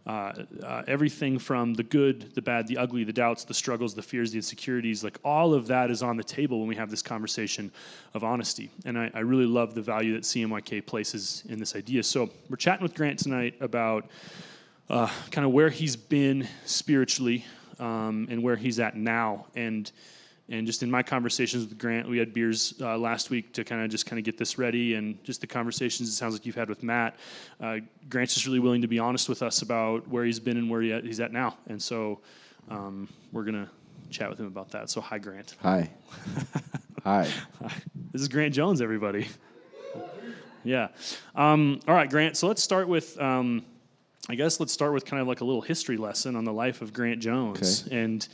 uh, 0.08 0.32
uh, 0.64 0.82
everything 0.86 1.38
from 1.38 1.74
the 1.74 1.82
good, 1.82 2.34
the 2.34 2.40
bad, 2.40 2.66
the 2.66 2.78
ugly, 2.78 3.04
the 3.04 3.12
doubts, 3.12 3.44
the 3.44 3.52
struggles, 3.52 3.94
the 3.94 4.00
fears, 4.00 4.32
the 4.32 4.38
insecurities, 4.38 5.04
like 5.04 5.18
all 5.22 5.52
of 5.52 5.66
that 5.66 5.90
is 5.90 6.02
on 6.02 6.16
the 6.16 6.24
table 6.24 6.60
when 6.60 6.68
we 6.68 6.74
have 6.74 6.88
this 6.90 7.02
conversation 7.02 7.70
of 8.14 8.24
honesty. 8.24 8.70
And 8.86 8.98
I, 8.98 9.10
I 9.12 9.20
really 9.20 9.44
love 9.44 9.74
the 9.74 9.82
value 9.82 10.14
that 10.14 10.22
CMYK 10.22 10.86
places 10.86 11.42
in 11.50 11.58
this 11.58 11.76
idea. 11.76 12.02
So 12.02 12.30
we're 12.48 12.56
chatting 12.56 12.82
with 12.82 12.94
Grant 12.94 13.18
tonight 13.18 13.56
about 13.60 14.08
uh, 14.90 15.10
kind 15.30 15.44
of 15.44 15.52
where 15.52 15.68
he's 15.68 15.96
been 15.96 16.48
spiritually 16.64 17.44
um, 17.78 18.26
and 18.30 18.42
where 18.42 18.56
he's 18.56 18.80
at 18.80 18.96
now. 18.96 19.46
And 19.54 19.90
and 20.50 20.66
just 20.66 20.82
in 20.82 20.90
my 20.90 21.02
conversations 21.02 21.68
with 21.68 21.76
Grant, 21.76 22.08
we 22.08 22.16
had 22.16 22.32
beers 22.32 22.72
uh, 22.80 22.96
last 22.96 23.28
week 23.28 23.52
to 23.52 23.64
kind 23.64 23.84
of 23.84 23.90
just 23.90 24.06
kind 24.06 24.18
of 24.18 24.24
get 24.24 24.38
this 24.38 24.56
ready, 24.56 24.94
and 24.94 25.22
just 25.22 25.42
the 25.42 25.46
conversations 25.46 26.08
it 26.08 26.12
sounds 26.12 26.32
like 26.32 26.46
you've 26.46 26.54
had 26.54 26.70
with 26.70 26.82
Matt. 26.82 27.16
Uh, 27.60 27.78
Grant's 28.08 28.32
just 28.32 28.46
really 28.46 28.58
willing 28.58 28.80
to 28.80 28.88
be 28.88 28.98
honest 28.98 29.28
with 29.28 29.42
us 29.42 29.60
about 29.60 30.08
where 30.08 30.24
he's 30.24 30.40
been 30.40 30.56
and 30.56 30.70
where 30.70 30.80
he 30.80 30.92
at, 30.92 31.04
he's 31.04 31.20
at 31.20 31.32
now, 31.32 31.58
and 31.66 31.82
so 31.82 32.20
um, 32.70 33.08
we're 33.30 33.44
gonna 33.44 33.68
chat 34.08 34.30
with 34.30 34.40
him 34.40 34.46
about 34.46 34.70
that. 34.70 34.88
So 34.88 35.02
hi, 35.02 35.18
Grant. 35.18 35.54
Hi. 35.60 35.90
hi. 37.04 37.28
This 38.12 38.22
is 38.22 38.28
Grant 38.28 38.54
Jones, 38.54 38.80
everybody. 38.80 39.28
yeah. 40.64 40.88
Um, 41.34 41.80
all 41.86 41.94
right, 41.94 42.08
Grant. 42.08 42.38
So 42.38 42.48
let's 42.48 42.62
start 42.62 42.88
with. 42.88 43.20
Um, 43.20 43.66
I 44.28 44.34
guess 44.34 44.60
let's 44.60 44.72
start 44.72 44.92
with 44.92 45.04
kind 45.06 45.22
of 45.22 45.26
like 45.28 45.40
a 45.40 45.44
little 45.44 45.62
history 45.62 45.96
lesson 45.96 46.36
on 46.36 46.44
the 46.44 46.52
life 46.52 46.82
of 46.82 46.92
Grant 46.92 47.20
Jones, 47.20 47.84
Okay. 47.86 47.98
and 47.98 48.28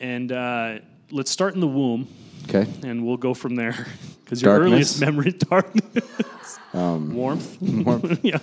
and 0.00 0.32
uh, 0.32 0.78
let's 1.12 1.30
start 1.30 1.54
in 1.54 1.60
the 1.60 1.68
womb, 1.68 2.08
Okay. 2.48 2.66
and 2.82 3.06
we'll 3.06 3.16
go 3.16 3.34
from 3.34 3.54
there 3.54 3.86
because 4.24 4.42
your 4.42 4.58
earliest 4.58 5.00
memory, 5.00 5.30
darkness, 5.32 6.58
warmth, 6.74 7.60
warmth. 7.62 8.18
yeah, 8.24 8.38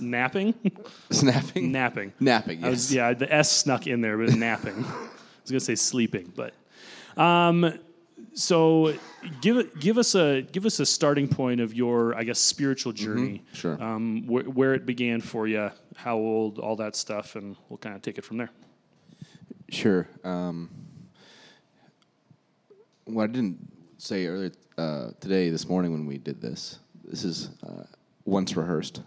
napping, 0.00 0.54
Snapping. 1.10 1.70
napping. 1.70 2.12
Napping. 2.18 2.60
Yes. 2.60 2.70
Was 2.70 2.94
yeah, 2.94 3.14
the 3.14 3.32
S 3.32 3.50
snuck 3.52 3.86
in 3.86 4.00
there, 4.00 4.18
but 4.18 4.34
napping. 4.34 4.84
I 4.84 5.08
was 5.42 5.50
gonna 5.50 5.60
say 5.60 5.76
sleeping, 5.76 6.32
but 6.34 6.54
um, 7.16 7.72
so 8.34 8.94
give 9.40 9.78
give 9.80 9.98
us 9.98 10.14
a 10.14 10.42
give 10.42 10.64
us 10.66 10.80
a 10.80 10.86
starting 10.86 11.28
point 11.28 11.60
of 11.60 11.74
your 11.74 12.14
I 12.16 12.24
guess 12.24 12.38
spiritual 12.38 12.92
journey. 12.92 13.44
Sure. 13.52 13.82
Um, 13.82 14.24
wh- 14.24 14.56
where 14.56 14.74
it 14.74 14.86
began 14.86 15.20
for 15.20 15.46
you, 15.46 15.70
how 15.96 16.16
old, 16.16 16.58
all 16.58 16.76
that 16.76 16.96
stuff, 16.96 17.36
and 17.36 17.56
we'll 17.68 17.78
kind 17.78 17.94
of 17.94 18.02
take 18.02 18.18
it 18.18 18.24
from 18.24 18.38
there. 18.38 18.50
Sure. 19.68 20.06
Um, 20.24 20.70
what 23.04 23.24
I 23.24 23.26
didn't 23.32 23.58
say 23.98 24.26
earlier 24.26 24.52
uh, 24.78 25.10
today, 25.20 25.50
this 25.50 25.68
morning 25.68 25.92
when 25.92 26.06
we 26.06 26.18
did 26.18 26.40
this, 26.40 26.78
this 27.04 27.24
is 27.24 27.50
uh, 27.66 27.84
once 28.24 28.56
rehearsed, 28.56 29.02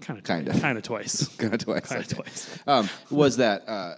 Kind 0.00 0.18
of, 0.18 0.24
Kinda. 0.24 0.58
kind 0.60 0.76
of 0.76 0.84
twice, 0.84 1.28
kind 1.38 1.54
of 1.54 1.60
twice, 1.60 1.86
kind 1.88 2.00
of 2.02 2.08
twice. 2.08 2.58
um, 2.66 2.88
was 3.10 3.36
that 3.38 3.66
uh, 3.68 3.94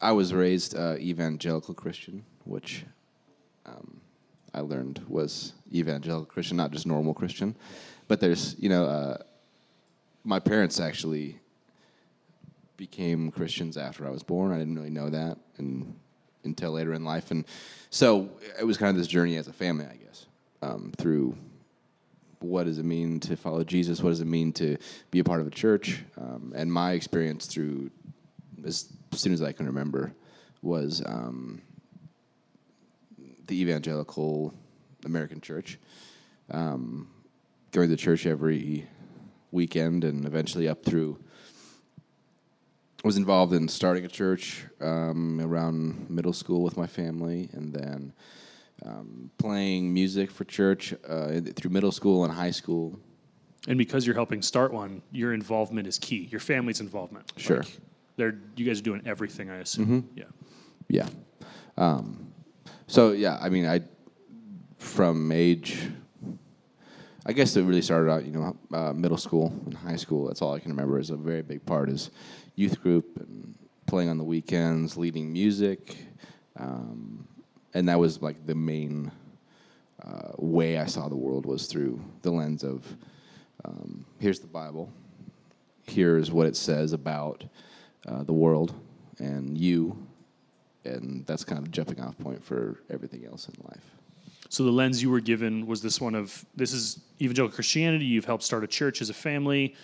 I 0.00 0.12
was 0.12 0.34
raised 0.34 0.76
uh, 0.76 0.96
evangelical 0.98 1.74
Christian, 1.74 2.24
which 2.44 2.84
um, 3.66 4.00
I 4.54 4.60
learned 4.60 5.02
was 5.08 5.52
evangelical 5.72 6.24
Christian, 6.24 6.56
not 6.56 6.70
just 6.70 6.86
normal 6.86 7.14
Christian. 7.14 7.54
But 8.08 8.20
there's, 8.20 8.56
you 8.58 8.68
know, 8.68 8.86
uh, 8.86 9.18
my 10.24 10.38
parents 10.38 10.80
actually 10.80 11.38
became 12.76 13.30
Christians 13.30 13.76
after 13.76 14.06
I 14.06 14.10
was 14.10 14.22
born. 14.22 14.52
I 14.52 14.58
didn't 14.58 14.76
really 14.76 14.90
know 14.90 15.10
that 15.10 15.38
and 15.58 15.94
until 16.44 16.70
later 16.70 16.92
in 16.92 17.04
life, 17.04 17.32
and 17.32 17.44
so 17.90 18.30
it 18.58 18.64
was 18.64 18.76
kind 18.76 18.90
of 18.90 18.96
this 18.96 19.08
journey 19.08 19.36
as 19.36 19.48
a 19.48 19.52
family, 19.52 19.84
I 19.84 19.96
guess, 19.96 20.26
um, 20.62 20.92
through 20.96 21.36
what 22.38 22.64
does 22.64 22.78
it 22.78 22.84
mean 22.84 23.18
to 23.20 23.36
follow 23.36 23.64
Jesus? 23.64 24.00
What 24.00 24.10
does 24.10 24.20
it 24.20 24.26
mean 24.26 24.52
to 24.54 24.76
be 25.10 25.18
a 25.18 25.24
part 25.24 25.40
of 25.40 25.46
a 25.46 25.50
church? 25.50 26.04
Um, 26.16 26.52
and 26.54 26.72
my 26.72 26.92
experience 26.92 27.46
through, 27.46 27.90
as 28.64 28.92
soon 29.12 29.32
as 29.32 29.42
I 29.42 29.52
can 29.52 29.66
remember, 29.66 30.12
was 30.62 31.02
um, 31.04 31.62
the 33.46 33.60
evangelical 33.60 34.54
American 35.04 35.40
church. 35.40 35.78
Um, 36.50 37.08
going 37.72 37.88
to 37.90 37.96
church 37.96 38.26
every 38.26 38.86
weekend 39.50 40.04
and 40.04 40.24
eventually 40.24 40.68
up 40.68 40.84
through. 40.84 41.18
Was 43.04 43.16
involved 43.16 43.52
in 43.52 43.68
starting 43.68 44.04
a 44.04 44.08
church 44.08 44.64
um, 44.80 45.40
around 45.40 46.10
middle 46.10 46.32
school 46.32 46.62
with 46.62 46.76
my 46.76 46.86
family, 46.86 47.48
and 47.52 47.72
then 47.72 48.12
um, 48.84 49.30
playing 49.38 49.94
music 49.94 50.30
for 50.30 50.44
church 50.44 50.92
uh, 51.08 51.40
through 51.54 51.70
middle 51.70 51.92
school 51.92 52.24
and 52.24 52.32
high 52.32 52.50
school. 52.50 52.98
And 53.68 53.78
because 53.78 54.06
you're 54.06 54.14
helping 54.14 54.42
start 54.42 54.72
one, 54.72 55.02
your 55.12 55.34
involvement 55.34 55.86
is 55.86 55.98
key. 55.98 56.28
Your 56.30 56.40
family's 56.40 56.80
involvement. 56.80 57.32
Sure. 57.36 57.58
Like, 57.58 57.78
they're 58.16 58.38
you 58.56 58.64
guys 58.64 58.80
are 58.80 58.84
doing 58.84 59.02
everything. 59.06 59.50
I 59.50 59.58
assume. 59.58 60.08
Yeah. 60.16 60.24
Yeah. 60.88 61.08
Um, 61.76 62.32
so 62.86 63.12
yeah, 63.12 63.38
I 63.40 63.48
mean, 63.48 63.66
I 63.66 63.80
from 64.78 65.32
age, 65.32 65.90
I 67.24 67.32
guess 67.32 67.56
it 67.56 67.62
really 67.62 67.82
started 67.82 68.10
out, 68.10 68.24
you 68.24 68.32
know, 68.32 68.56
uh, 68.72 68.92
middle 68.92 69.16
school 69.16 69.48
and 69.64 69.74
high 69.74 69.96
school. 69.96 70.26
That's 70.26 70.42
all 70.42 70.54
I 70.54 70.60
can 70.60 70.70
remember. 70.70 70.98
Is 70.98 71.10
a 71.10 71.16
very 71.16 71.42
big 71.42 71.64
part 71.66 71.88
is 71.88 72.10
youth 72.54 72.80
group 72.82 73.18
and 73.18 73.54
playing 73.86 74.08
on 74.08 74.18
the 74.18 74.24
weekends, 74.24 74.96
leading 74.96 75.32
music, 75.32 75.96
um, 76.58 77.26
and 77.74 77.88
that 77.88 77.98
was 77.98 78.22
like 78.22 78.46
the 78.46 78.54
main 78.54 79.10
uh, 80.04 80.32
way 80.38 80.78
I 80.78 80.86
saw 80.86 81.08
the 81.08 81.16
world 81.16 81.46
was 81.46 81.66
through 81.66 82.00
the 82.22 82.30
lens 82.30 82.62
of 82.62 82.84
um, 83.64 84.04
here's 84.18 84.38
the 84.38 84.46
Bible, 84.46 84.92
here's 85.86 86.30
what 86.30 86.46
it 86.46 86.56
says 86.56 86.92
about 86.92 87.44
uh, 88.06 88.22
the 88.22 88.32
world 88.32 88.74
and 89.18 89.56
you, 89.56 90.05
and 90.86 91.26
that's 91.26 91.44
kind 91.44 91.60
of 91.60 91.70
jumping 91.70 92.00
off 92.00 92.16
point 92.18 92.42
for 92.44 92.80
everything 92.90 93.24
else 93.26 93.48
in 93.48 93.54
life. 93.64 93.84
So 94.48 94.64
the 94.64 94.70
lens 94.70 95.02
you 95.02 95.10
were 95.10 95.20
given 95.20 95.66
was 95.66 95.82
this 95.82 96.00
one 96.00 96.14
of 96.14 96.44
this 96.54 96.72
is 96.72 97.00
evangelical 97.20 97.54
Christianity. 97.54 98.04
You've 98.04 98.24
helped 98.24 98.44
start 98.44 98.64
a 98.64 98.68
church 98.68 99.02
as 99.02 99.10
a 99.10 99.14
family. 99.14 99.74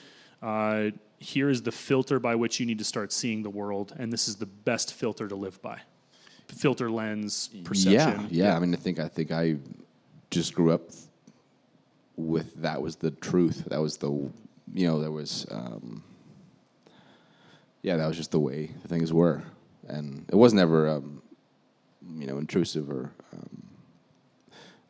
Uh, 0.41 0.91
here 1.19 1.51
is 1.51 1.63
the 1.63 1.73
filter 1.73 2.19
by 2.19 2.35
which 2.35 2.59
you 2.61 2.67
need 2.67 2.79
to 2.79 2.85
start 2.85 3.13
seeing 3.13 3.43
the 3.43 3.51
world, 3.51 3.95
and 3.99 4.13
this 4.13 4.29
is 4.29 4.37
the 4.37 4.47
best 4.47 4.95
filter 4.95 5.29
to 5.29 5.37
live 5.37 5.61
by. 5.63 5.81
Filter 6.49 6.91
lens 6.91 7.51
perception. 7.65 8.29
Yeah, 8.31 8.49
yeah, 8.49 8.57
I 8.57 8.59
mean, 8.59 8.75
I 8.75 8.77
think 8.77 8.99
I 8.99 9.09
think 9.09 9.31
I 9.31 9.57
just 10.31 10.55
grew 10.55 10.73
up 10.73 10.83
with 12.17 12.55
that 12.63 12.81
was 12.83 12.97
the 12.97 13.11
truth. 13.11 13.65
That 13.67 13.81
was 13.81 13.97
the 13.97 14.11
you 14.11 14.87
know 14.87 15.01
that 15.01 15.11
was 15.11 15.47
um, 15.51 16.03
yeah, 17.83 17.97
that 17.97 18.07
was 18.07 18.17
just 18.17 18.31
the 18.31 18.41
way 18.41 18.71
things 18.87 19.13
were, 19.13 19.43
and 19.89 20.25
it 20.29 20.37
was 20.37 20.53
never, 20.53 20.89
um, 20.89 21.23
you 22.17 22.27
know, 22.27 22.39
intrusive 22.39 22.91
or 22.91 23.13
um, 23.33 23.63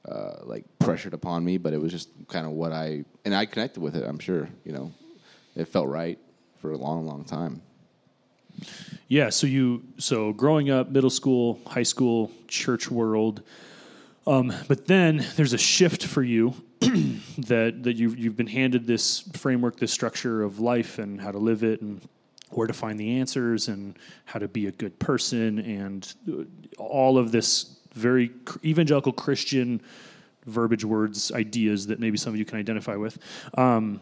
uh, 0.09 0.45
like 0.45 0.65
pressured 0.79 1.15
upon 1.15 1.45
me, 1.45 1.59
but 1.59 1.73
it 1.73 1.81
was 1.81 1.93
just 1.93 2.09
kind 2.29 2.47
of 2.47 2.53
what 2.53 2.73
I 2.73 3.05
and 3.25 3.35
I 3.35 3.47
connected 3.47 3.81
with 3.81 3.97
it. 3.97 4.05
I'm 4.05 4.19
sure, 4.19 4.49
you 4.65 4.73
know, 4.73 4.93
it 5.57 5.67
felt 5.67 5.89
right 5.89 6.19
for 6.59 6.73
a 6.73 6.77
long, 6.77 7.07
long 7.07 7.25
time. 7.25 7.63
Yeah. 9.09 9.31
So 9.31 9.47
you 9.47 9.83
so 9.99 10.33
growing 10.33 10.71
up, 10.71 10.91
middle 10.91 11.11
school, 11.11 11.61
high 11.67 11.83
school, 11.83 12.31
church 12.49 12.91
world, 12.91 13.43
um, 14.27 14.53
but 14.69 14.87
then 14.87 15.27
there's 15.37 15.53
a 15.53 15.59
shift 15.59 16.05
for 16.05 16.23
you 16.23 16.55
that 16.81 17.83
that 17.83 17.97
you've 17.97 18.19
you've 18.19 18.37
been 18.37 18.47
handed 18.47 18.87
this 18.87 19.21
framework, 19.35 19.79
this 19.79 19.93
structure 19.93 20.43
of 20.43 20.61
life, 20.61 20.99
and 20.99 21.21
how 21.21 21.31
to 21.31 21.39
live 21.39 21.63
it, 21.63 21.81
and 21.81 22.01
where 22.55 22.67
to 22.67 22.73
find 22.73 22.99
the 22.99 23.19
answers, 23.19 23.69
and 23.69 23.99
how 24.25 24.39
to 24.39 24.49
be 24.49 24.67
a 24.67 24.73
good 24.73 24.99
person, 24.99 25.59
and 25.59 26.15
all 26.79 27.19
of 27.19 27.33
this 27.33 27.77
very 27.95 28.31
evangelical 28.65 29.13
Christian 29.13 29.81
verbiage, 30.47 30.85
words, 30.85 31.31
ideas 31.33 31.87
that 31.87 32.01
maybe 32.01 32.17
some 32.17 32.33
of 32.33 32.39
you 32.39 32.45
can 32.45 32.59
identify 32.59 32.97
with. 32.97 33.19
Um, 33.57 34.01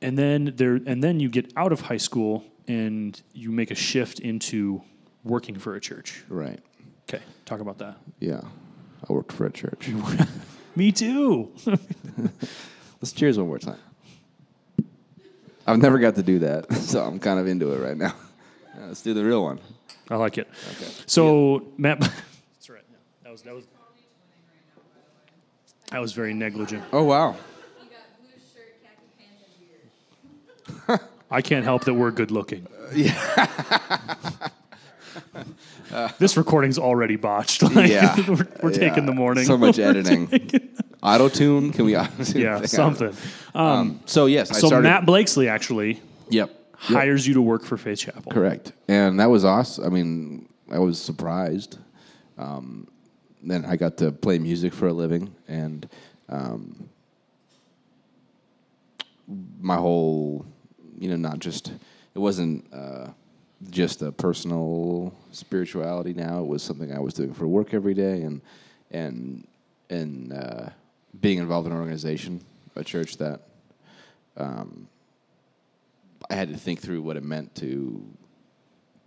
and 0.00 0.16
then 0.16 0.52
there, 0.56 0.76
and 0.86 1.02
then 1.02 1.20
you 1.20 1.28
get 1.28 1.52
out 1.56 1.72
of 1.72 1.80
high 1.80 1.96
school 1.96 2.44
and 2.66 3.20
you 3.32 3.50
make 3.50 3.70
a 3.70 3.74
shift 3.74 4.20
into 4.20 4.82
working 5.24 5.58
for 5.58 5.74
a 5.74 5.80
church. 5.80 6.24
Right. 6.28 6.60
Okay, 7.08 7.22
talk 7.44 7.60
about 7.60 7.78
that. 7.78 7.96
Yeah. 8.20 8.42
I 9.08 9.12
worked 9.12 9.32
for 9.32 9.46
a 9.46 9.52
church. 9.52 9.88
Me 10.76 10.92
too. 10.92 11.52
Let's 13.00 13.12
cheers 13.12 13.38
one 13.38 13.46
more 13.46 13.58
time. 13.58 13.78
I've 15.68 15.78
never 15.78 15.98
got 15.98 16.14
to 16.14 16.22
do 16.22 16.38
that, 16.40 16.72
so 16.74 17.04
I'm 17.04 17.18
kind 17.18 17.38
of 17.38 17.46
into 17.46 17.72
it 17.72 17.78
right 17.80 17.96
now. 17.96 18.14
Yeah, 18.76 18.86
let's 18.86 19.02
do 19.02 19.12
the 19.12 19.24
real 19.24 19.42
one. 19.42 19.60
I 20.10 20.16
like 20.16 20.38
it. 20.38 20.48
Okay. 20.72 20.90
So 21.06 21.66
Matt, 21.76 22.00
that's 22.00 22.70
right. 22.70 22.84
That 23.22 23.32
was 23.32 23.42
that 23.42 23.54
was 23.54 23.64
that 25.90 26.00
was 26.00 26.12
very 26.12 26.32
negligent. 26.32 26.82
Oh 26.92 27.04
wow. 27.04 27.32
You 27.32 27.90
got 27.90 27.98
blue 28.20 28.30
shirt, 28.54 28.82
khaki 28.82 29.02
pants, 29.18 30.86
and 30.88 30.98
beard. 30.98 31.00
I 31.30 31.42
can't 31.42 31.64
help 31.64 31.84
that 31.84 31.94
we're 31.94 32.10
good 32.12 32.30
looking. 32.30 32.66
Uh, 32.66 32.88
yeah. 32.94 33.46
this 36.18 36.36
recording's 36.36 36.78
already 36.78 37.16
botched. 37.16 37.62
Like, 37.62 37.90
Yeah. 37.90 38.16
we're, 38.28 38.46
we're 38.62 38.72
taking 38.72 39.04
the 39.06 39.12
morning. 39.12 39.44
So 39.44 39.58
much 39.58 39.76
We're 39.78 39.88
editing. 39.90 40.28
Auto 41.02 41.28
tune? 41.28 41.72
Can 41.72 41.84
we 41.84 41.96
auto 41.96 42.24
tune? 42.24 42.42
yeah, 42.42 42.62
something. 42.62 43.14
Um, 43.54 44.00
so 44.06 44.26
yes, 44.26 44.50
I 44.50 44.54
So 44.58 44.66
started. 44.68 44.88
Matt 44.88 45.06
Blakesley 45.06 45.48
actually 45.48 46.00
Yep. 46.30 46.50
Yep. 46.50 46.50
hires 46.74 47.26
you 47.26 47.34
to 47.34 47.42
work 47.42 47.64
for 47.64 47.76
Faith 47.76 47.98
Chapel. 48.00 48.30
Correct. 48.32 48.72
And 48.88 49.18
that 49.20 49.30
was 49.30 49.44
awesome. 49.44 49.84
I 49.84 49.88
mean, 49.88 50.48
I 50.70 50.78
was 50.78 51.00
surprised. 51.00 51.78
Um, 52.36 52.88
then 53.42 53.64
I 53.64 53.76
got 53.76 53.96
to 53.98 54.10
play 54.12 54.38
music 54.38 54.72
for 54.74 54.88
a 54.88 54.92
living, 54.92 55.32
and 55.46 55.88
um, 56.28 56.88
my 59.60 59.76
whole, 59.76 60.44
you 60.98 61.08
know, 61.08 61.16
not 61.16 61.38
just 61.38 61.72
it 62.14 62.18
wasn't 62.18 62.64
uh, 62.72 63.08
just 63.70 64.02
a 64.02 64.10
personal 64.12 65.14
spirituality. 65.32 66.12
Now 66.14 66.40
it 66.40 66.46
was 66.46 66.62
something 66.62 66.92
I 66.92 66.98
was 67.00 67.14
doing 67.14 67.32
for 67.34 67.46
work 67.46 67.74
every 67.74 67.94
day, 67.94 68.22
and 68.22 68.40
and 68.90 69.46
and 69.90 70.32
uh, 70.32 70.68
being 71.20 71.38
involved 71.38 71.66
in 71.66 71.72
an 71.72 71.78
organization, 71.78 72.40
a 72.76 72.84
church 72.84 73.16
that 73.18 73.42
um, 74.36 74.88
I 76.30 76.34
had 76.34 76.48
to 76.48 76.56
think 76.56 76.80
through 76.80 77.02
what 77.02 77.16
it 77.16 77.24
meant 77.24 77.54
to 77.56 78.04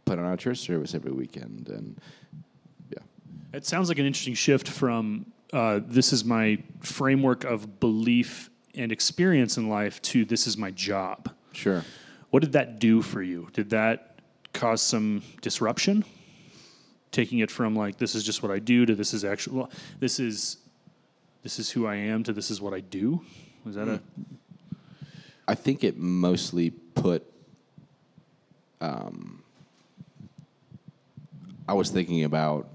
put 0.05 0.19
on 0.19 0.25
a 0.25 0.37
church 0.37 0.59
service 0.59 0.93
every 0.93 1.11
weekend, 1.11 1.69
and 1.69 1.99
yeah, 2.89 3.03
It 3.53 3.65
sounds 3.65 3.89
like 3.89 3.99
an 3.99 4.05
interesting 4.05 4.33
shift 4.33 4.67
from 4.67 5.25
uh, 5.53 5.81
this 5.85 6.13
is 6.13 6.23
my 6.23 6.57
framework 6.79 7.43
of 7.43 7.79
belief 7.79 8.49
and 8.75 8.91
experience 8.91 9.57
in 9.57 9.69
life 9.69 10.01
to 10.01 10.25
this 10.25 10.47
is 10.47 10.57
my 10.57 10.71
job. 10.71 11.29
sure. 11.51 11.83
What 12.29 12.41
did 12.41 12.53
that 12.53 12.79
do 12.79 13.01
for 13.01 13.21
you? 13.21 13.49
Did 13.51 13.71
that 13.71 14.19
cause 14.53 14.81
some 14.81 15.21
disruption? 15.41 16.05
Taking 17.11 17.39
it 17.39 17.51
from 17.51 17.75
like 17.75 17.97
this 17.97 18.15
is 18.15 18.23
just 18.23 18.41
what 18.41 18.53
I 18.53 18.59
do 18.59 18.85
to 18.85 18.95
this 18.95 19.13
is 19.13 19.25
actually 19.25 19.57
well, 19.57 19.71
this 19.99 20.17
is 20.17 20.57
this 21.43 21.59
is 21.59 21.71
who 21.71 21.87
I 21.87 21.95
am 21.95 22.23
to 22.23 22.33
this 22.33 22.51
is 22.51 22.61
what 22.61 22.73
I 22.73 22.79
do. 22.79 23.21
Was 23.63 23.75
that 23.75 23.87
a 23.87 24.01
I 25.47 25.55
think 25.55 25.83
it 25.83 25.97
mostly 25.97 26.69
put. 26.69 27.25
Um, 28.79 29.43
I 31.67 31.73
was 31.73 31.89
thinking 31.89 32.23
about 32.23 32.69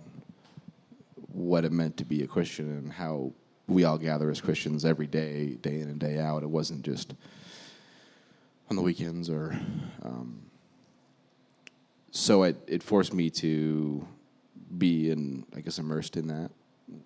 what 1.33 1.65
it 1.65 1.73
meant 1.73 1.97
to 1.97 2.05
be 2.05 2.23
a 2.23 2.27
Christian 2.27 2.71
and 2.71 2.93
how 2.93 3.33
we 3.67 3.85
all 3.85 3.99
gather 3.99 4.31
as 4.31 4.41
Christians 4.41 4.85
every 4.85 5.07
day, 5.07 5.55
day 5.61 5.81
in 5.81 5.89
and 5.89 5.99
day 5.99 6.19
out. 6.19 6.43
It 6.43 6.51
wasn't 6.51 6.83
just 6.83 7.15
on 8.69 8.77
the 8.77 8.83
weekends 8.83 9.31
or. 9.31 9.59
Um, 10.03 10.43
so 12.11 12.45
it, 12.45 12.57
it 12.67 12.83
forced 12.83 13.13
me 13.13 13.29
to 13.31 14.07
be 14.79 15.11
in, 15.11 15.45
I 15.55 15.61
guess, 15.61 15.79
immersed 15.79 16.17
in 16.17 16.27
that 16.29 16.51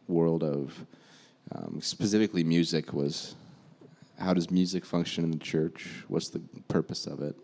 world 0.07 0.45
of 0.45 0.87
um, 1.55 1.81
specifically 1.81 2.45
music 2.45 2.93
was 2.93 3.35
how 4.19 4.35
does 4.35 4.51
music 4.51 4.85
function 4.85 5.25
in 5.25 5.31
the 5.31 5.39
church? 5.39 6.05
What's 6.09 6.29
the 6.29 6.41
purpose 6.69 7.07
of 7.07 7.23
it? 7.23 7.35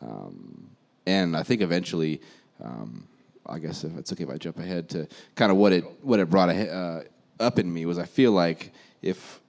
Um, 0.00 0.70
and 1.06 1.36
I 1.36 1.42
think 1.42 1.60
eventually, 1.60 2.20
um, 2.62 3.08
I 3.44 3.58
guess 3.58 3.82
if 3.84 3.96
it's 3.96 4.12
okay 4.12 4.24
if 4.24 4.30
I 4.30 4.38
jump 4.38 4.58
ahead 4.58 4.88
to 4.90 5.08
kind 5.34 5.50
of 5.50 5.58
what 5.58 5.72
it 5.72 5.84
what 6.02 6.20
it 6.20 6.30
brought 6.30 6.48
uh, 6.48 7.00
up 7.40 7.58
in 7.58 7.72
me 7.72 7.86
was 7.86 7.98
I 7.98 8.04
feel 8.04 8.32
like 8.32 8.72
if 9.02 9.40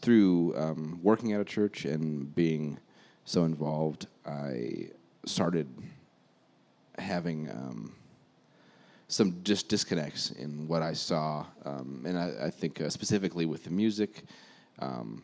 through 0.00 0.54
um, 0.56 1.00
working 1.02 1.32
at 1.32 1.40
a 1.40 1.44
church 1.44 1.84
and 1.84 2.34
being 2.34 2.78
so 3.24 3.44
involved, 3.44 4.06
I 4.26 4.88
started 5.24 5.66
having 6.98 7.50
um, 7.50 7.94
some 9.14 9.36
just 9.44 9.68
disconnects 9.68 10.32
in 10.32 10.66
what 10.66 10.82
I 10.82 10.92
saw, 10.92 11.46
um, 11.64 12.02
and 12.04 12.18
I, 12.18 12.46
I 12.46 12.50
think 12.50 12.80
uh, 12.80 12.90
specifically 12.90 13.46
with 13.46 13.62
the 13.62 13.70
music, 13.70 14.24
um, 14.80 15.22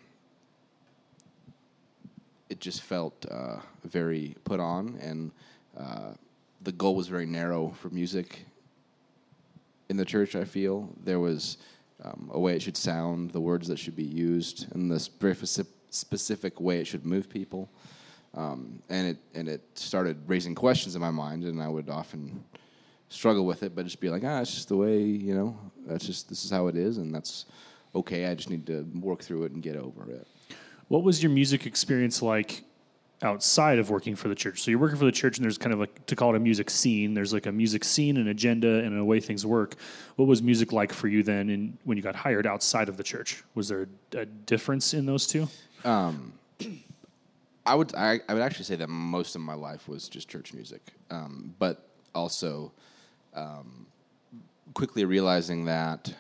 it 2.49 2.61
just 2.61 2.82
felt 2.82 3.26
uh, 3.28 3.56
very 3.85 4.37
put 4.44 4.61
on, 4.61 4.97
and 5.02 5.32
uh, 5.76 6.12
the 6.62 6.70
goal 6.70 6.94
was 6.94 7.09
very 7.09 7.26
narrow 7.26 7.70
for 7.82 7.88
music. 7.88 8.47
In 9.88 9.97
the 9.97 10.04
church, 10.04 10.37
I 10.37 10.44
feel 10.44 10.88
there 11.02 11.18
was 11.18 11.59
um, 12.04 12.30
a 12.32 12.38
way 12.38 12.54
it 12.54 12.62
should 12.62 12.76
sound, 12.76 13.32
the 13.32 13.40
words 13.40 13.66
that 13.66 13.78
should 13.80 13.97
be 13.97 14.04
used, 14.04 14.73
and 14.73 14.88
this 14.88 15.09
very 15.09 15.35
specific 15.90 16.61
way 16.61 16.78
it 16.78 16.87
should 16.87 17.04
move 17.04 17.28
people. 17.28 17.68
Um, 18.35 18.85
and 18.88 19.09
it 19.09 19.16
and 19.35 19.49
it 19.49 19.62
started 19.75 20.16
raising 20.28 20.54
questions 20.54 20.94
in 20.94 21.00
my 21.00 21.11
mind, 21.11 21.42
and 21.42 21.61
I 21.61 21.66
would 21.66 21.88
often 21.88 22.44
struggle 23.11 23.45
with 23.45 23.62
it, 23.62 23.75
but 23.75 23.85
just 23.85 24.00
be 24.00 24.09
like, 24.09 24.23
ah, 24.25 24.40
it's 24.40 24.55
just 24.55 24.69
the 24.69 24.76
way 24.76 24.99
you 25.02 25.35
know. 25.35 25.59
That's 25.87 26.07
just 26.07 26.29
this 26.31 26.45
is 26.45 26.50
how 26.50 26.69
it 26.69 26.76
is, 26.76 26.97
and 26.97 27.14
that's 27.14 27.45
okay. 27.95 28.26
I 28.26 28.35
just 28.35 28.49
need 28.49 28.67
to 28.69 28.88
work 28.95 29.23
through 29.23 29.45
it 29.45 29.52
and 29.52 29.62
get 29.62 29.76
over 29.76 30.11
it. 30.11 30.26
What 30.88 31.02
was 31.02 31.23
your 31.23 31.31
music 31.31 31.67
experience 31.67 32.23
like 32.23 32.64
outside 33.23 33.79
of 33.79 33.90
working 33.90 34.17
for 34.17 34.29
the 34.29 34.35
church? 34.35 34.62
So 34.62 34.71
you're 34.71 34.81
working 34.81 34.99
for 34.99 35.05
the 35.05 35.12
church, 35.12 35.37
and 35.37 35.45
there's 35.45 35.59
kind 35.59 35.73
of 35.73 35.79
like 35.79 36.07
to 36.07 36.17
call 36.17 36.35
it 36.35 36.37
a 36.37 36.40
music 36.40 36.71
scene. 36.71 37.12
There's 37.12 37.33
like 37.33 37.47
a 37.47 37.52
music 37.52 37.85
scene, 37.85 38.17
an 38.17 38.29
agenda, 38.29 38.79
and 38.79 38.99
a 38.99 39.05
way 39.05 39.21
things 39.21 39.45
work. 39.45 39.75
What 40.17 40.26
was 40.26 40.43
music 40.43 40.73
like 40.73 40.93
for 40.93 41.09
you 41.09 41.23
then, 41.23 41.50
and 41.50 41.76
when 41.85 41.97
you 41.97 42.02
got 42.02 42.17
hired 42.17 42.47
outside 42.47 42.88
of 42.88 42.97
the 42.97 43.02
church? 43.05 43.43
Was 43.55 43.69
there 43.69 43.88
a 44.14 44.25
difference 44.25 44.95
in 44.95 45.05
those 45.07 45.26
two? 45.26 45.49
I 47.67 47.75
would 47.75 47.95
I, 47.95 48.21
I 48.29 48.35
would 48.35 48.43
actually 48.43 48.64
say 48.64 48.76
that 48.76 48.88
most 48.88 49.35
of 49.35 49.43
my 49.43 49.55
life 49.55 49.88
was 49.88 50.09
just 50.09 50.29
church 50.29 50.55
music, 50.55 50.81
um, 51.11 51.55
but 51.59 51.88
also 52.14 52.73
um, 53.34 53.87
quickly 54.75 55.04
realizing 55.04 55.64
that 55.66 56.12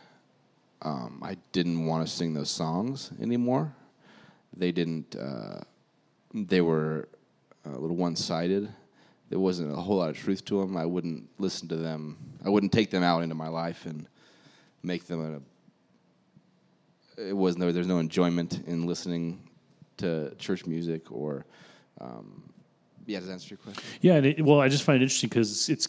um, 0.82 1.22
I 1.24 1.36
didn't 1.52 1.86
want 1.86 2.06
to 2.06 2.12
sing 2.12 2.34
those 2.34 2.50
songs 2.50 3.10
anymore. 3.20 3.74
They 4.56 4.72
didn't. 4.72 5.16
Uh, 5.16 5.60
they 6.34 6.60
were 6.60 7.08
a 7.64 7.70
little 7.70 7.96
one 7.96 8.16
sided. 8.16 8.68
There 9.28 9.38
wasn't 9.38 9.72
a 9.72 9.76
whole 9.76 9.96
lot 9.96 10.10
of 10.10 10.16
truth 10.16 10.44
to 10.46 10.60
them. 10.60 10.76
I 10.76 10.86
wouldn't 10.86 11.28
listen 11.38 11.68
to 11.68 11.76
them. 11.76 12.16
I 12.44 12.48
wouldn't 12.48 12.72
take 12.72 12.90
them 12.90 13.02
out 13.02 13.22
into 13.22 13.34
my 13.34 13.48
life 13.48 13.86
and 13.86 14.06
make 14.82 15.06
them 15.06 15.36
a 15.36 15.40
it 17.20 17.36
was 17.36 17.56
no 17.56 17.70
there's 17.70 17.86
no 17.86 17.98
enjoyment 17.98 18.62
in 18.66 18.86
listening 18.86 19.40
to 19.98 20.34
church 20.36 20.66
music 20.66 21.12
or 21.12 21.44
um, 22.00 22.42
yeah 23.06 23.18
does 23.18 23.28
that 23.28 23.34
answer 23.34 23.48
your 23.50 23.58
question 23.58 23.82
Yeah, 24.00 24.16
it, 24.16 24.42
well, 24.44 24.60
I 24.60 24.68
just 24.68 24.84
find 24.84 24.96
it 24.96 25.02
interesting 25.02 25.28
because 25.28 25.68
it's 25.68 25.88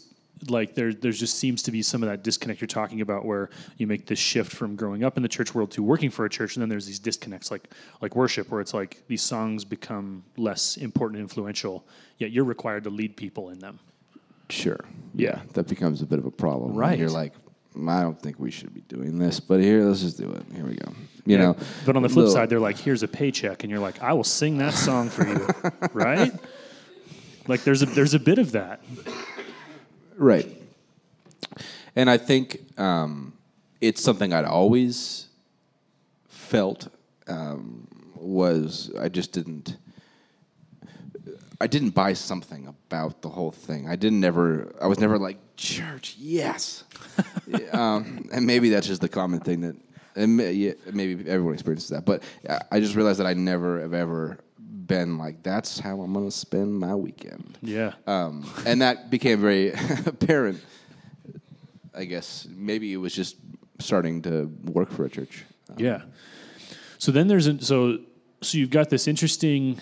like 0.50 0.76
there 0.76 0.94
there 0.94 1.12
just 1.12 1.38
seems 1.38 1.62
to 1.64 1.72
be 1.72 1.82
some 1.82 2.02
of 2.04 2.10
that 2.10 2.24
disconnect 2.24 2.62
you're 2.62 2.68
talking 2.68 3.02
about 3.02 3.26
where 3.26 3.50
you 3.78 3.86
make 3.88 4.06
this 4.08 4.20
shift 4.20 4.52
from 4.52 4.76
growing 4.76 5.04
up 5.04 5.18
in 5.18 5.24
the 5.24 5.30
church 5.30 5.54
world 5.54 5.72
to 5.72 5.84
working 5.84 6.10
for 6.10 6.26
a 6.26 6.30
church 6.30 6.56
and 6.56 6.62
then 6.62 6.70
there's 6.70 6.86
these 6.86 7.00
disconnects 7.00 7.52
like 7.52 7.70
like 8.02 8.16
worship 8.16 8.50
where 8.50 8.60
it's 8.62 8.74
like 8.74 9.04
these 9.08 9.22
songs 9.22 9.64
become 9.66 10.24
less 10.38 10.78
important 10.78 11.20
and 11.20 11.30
influential 11.30 11.86
yet 12.18 12.32
you're 12.32 12.44
required 12.44 12.84
to 12.84 12.90
lead 12.90 13.16
people 13.16 13.50
in 13.50 13.60
them 13.60 13.80
Sure. 14.50 14.84
Yeah. 15.16 15.40
That 15.54 15.68
becomes 15.68 16.02
a 16.02 16.06
bit 16.06 16.20
of 16.20 16.26
a 16.26 16.32
problem. 16.32 16.76
Right. 16.76 17.00
You're 17.00 17.10
like, 17.10 17.34
I 17.88 18.02
don't 18.02 18.22
think 18.22 18.38
we 18.38 18.52
should 18.52 18.74
be 18.74 18.82
doing 18.82 19.18
this, 19.18 19.40
but 19.40 19.62
here, 19.62 19.82
let's 19.86 20.02
just 20.02 20.18
do 20.18 20.30
it. 20.30 20.44
Here 20.54 20.66
we 20.66 20.76
go. 20.76 20.92
You 21.26 21.38
know. 21.38 21.56
but 21.86 21.96
on 21.96 22.02
the 22.04 22.10
flip 22.10 22.26
little- 22.26 22.34
side 22.34 22.50
they're 22.50 22.60
like 22.60 22.78
here's 22.78 23.04
a 23.04 23.08
paycheck 23.08 23.64
and 23.64 23.70
you're 23.72 23.80
like 23.80 24.02
I 24.02 24.12
will 24.14 24.24
sing 24.24 24.58
that 24.58 24.74
song 24.74 25.08
for 25.08 25.26
you 25.26 25.48
right 25.94 26.34
like 27.48 27.64
there's 27.64 27.84
a 27.84 27.86
there's 27.86 28.16
a 28.16 28.20
bit 28.20 28.40
of 28.40 28.54
that 28.54 28.82
Right. 30.22 30.46
And 31.96 32.12
I 32.12 32.18
think 32.18 32.60
um, 32.80 33.34
it's 33.82 34.04
something 34.04 34.32
I'd 34.32 34.46
always 34.46 35.28
felt 36.30 36.88
um, 37.28 37.88
was 38.16 38.92
I 39.00 39.10
just 39.10 39.32
didn't. 39.32 39.78
I 41.60 41.66
didn't 41.68 41.92
buy 41.92 42.14
something 42.14 42.68
about 42.68 43.22
the 43.24 43.30
whole 43.30 43.52
thing. 43.52 43.90
I 43.90 43.96
didn't 43.96 44.24
ever. 44.24 44.72
I 44.80 44.86
was 44.86 45.00
never 45.00 45.18
like 45.18 45.38
church. 45.58 46.16
Yes, 46.20 46.84
um, 47.74 48.30
and 48.32 48.46
maybe 48.46 48.70
that's 48.70 48.86
just 48.88 49.02
the 49.02 49.10
common 49.10 49.40
thing 49.40 49.62
that. 49.62 49.76
And 50.14 50.36
maybe 50.36 50.76
everyone 51.28 51.54
experiences 51.54 51.90
that, 51.90 52.04
but 52.06 52.22
I- 52.48 52.62
I 52.70 52.80
just 52.82 52.96
realized 52.96 53.20
that 53.20 53.28
I 53.28 53.34
never 53.34 53.80
have 53.80 53.94
ever 53.94 54.40
been 54.92 55.18
like, 55.18 55.44
"That's 55.44 55.80
how 55.80 56.02
I'm 56.02 56.14
going 56.14 56.26
to 56.26 56.32
spend 56.32 56.80
my 56.80 56.96
weekend." 56.96 57.58
yeah 57.62 57.94
um, 58.08 58.50
and 58.66 58.82
that 58.82 59.10
became 59.10 59.40
very 59.40 59.72
apparent. 60.06 60.62
I 61.94 62.06
guess 62.06 62.48
maybe 62.50 62.94
it 62.94 62.98
was 62.98 63.14
just 63.14 63.36
starting 63.80 64.22
to 64.24 64.46
work 64.64 64.92
for 64.92 65.06
a 65.06 65.10
church. 65.10 65.46
Yeah. 65.78 66.02
So 66.98 67.12
then 67.12 67.28
there's 67.28 67.48
a, 67.48 67.62
so 67.62 68.00
so 68.42 68.58
you've 68.58 68.70
got 68.70 68.90
this 68.90 69.08
interesting 69.08 69.80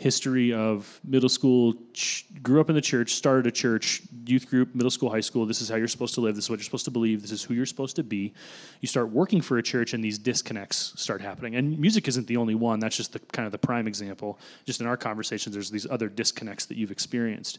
history 0.00 0.50
of 0.54 0.98
middle 1.04 1.28
school. 1.28 1.74
Ch- 1.92 2.24
grew 2.42 2.58
up 2.58 2.70
in 2.70 2.74
the 2.74 2.80
church, 2.80 3.12
started 3.12 3.46
a 3.46 3.50
church, 3.50 4.00
youth 4.24 4.48
group, 4.48 4.74
middle 4.74 4.90
school, 4.90 5.10
high 5.10 5.20
school. 5.20 5.44
This 5.44 5.60
is 5.60 5.68
how 5.68 5.76
you're 5.76 5.88
supposed 5.88 6.14
to 6.14 6.22
live. 6.22 6.36
This 6.36 6.44
is 6.44 6.50
what 6.50 6.58
you're 6.58 6.64
supposed 6.64 6.86
to 6.86 6.90
believe. 6.90 7.20
This 7.20 7.32
is 7.32 7.42
who 7.42 7.52
you're 7.52 7.66
supposed 7.66 7.96
to 7.96 8.02
be. 8.02 8.32
You 8.80 8.88
start 8.88 9.10
working 9.10 9.42
for 9.42 9.58
a 9.58 9.62
church, 9.62 9.92
and 9.92 10.02
these 10.02 10.18
disconnects 10.18 10.94
start 10.96 11.20
happening. 11.20 11.54
And 11.54 11.78
music 11.78 12.08
isn't 12.08 12.26
the 12.26 12.38
only 12.38 12.54
one. 12.54 12.80
That's 12.80 12.96
just 12.96 13.12
the 13.12 13.18
kind 13.18 13.44
of 13.44 13.52
the 13.52 13.58
prime 13.58 13.86
example. 13.86 14.38
Just 14.64 14.80
in 14.80 14.86
our 14.86 14.96
conversations, 14.96 15.54
there's 15.54 15.70
these 15.70 15.86
other 15.90 16.08
disconnects 16.08 16.64
that 16.66 16.78
you've 16.78 16.90
experienced. 16.90 17.58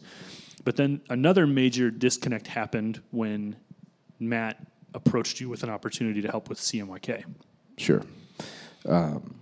But 0.64 0.74
then 0.74 1.00
another 1.10 1.46
major 1.46 1.92
disconnect 1.92 2.48
happened 2.48 3.00
when 3.12 3.54
Matt 4.18 4.66
approached 4.94 5.40
you 5.40 5.48
with 5.48 5.62
an 5.62 5.70
opportunity 5.70 6.20
to 6.22 6.28
help 6.28 6.48
with 6.48 6.58
CMYK. 6.58 7.22
Sure. 7.76 8.02
Um, 8.84 9.41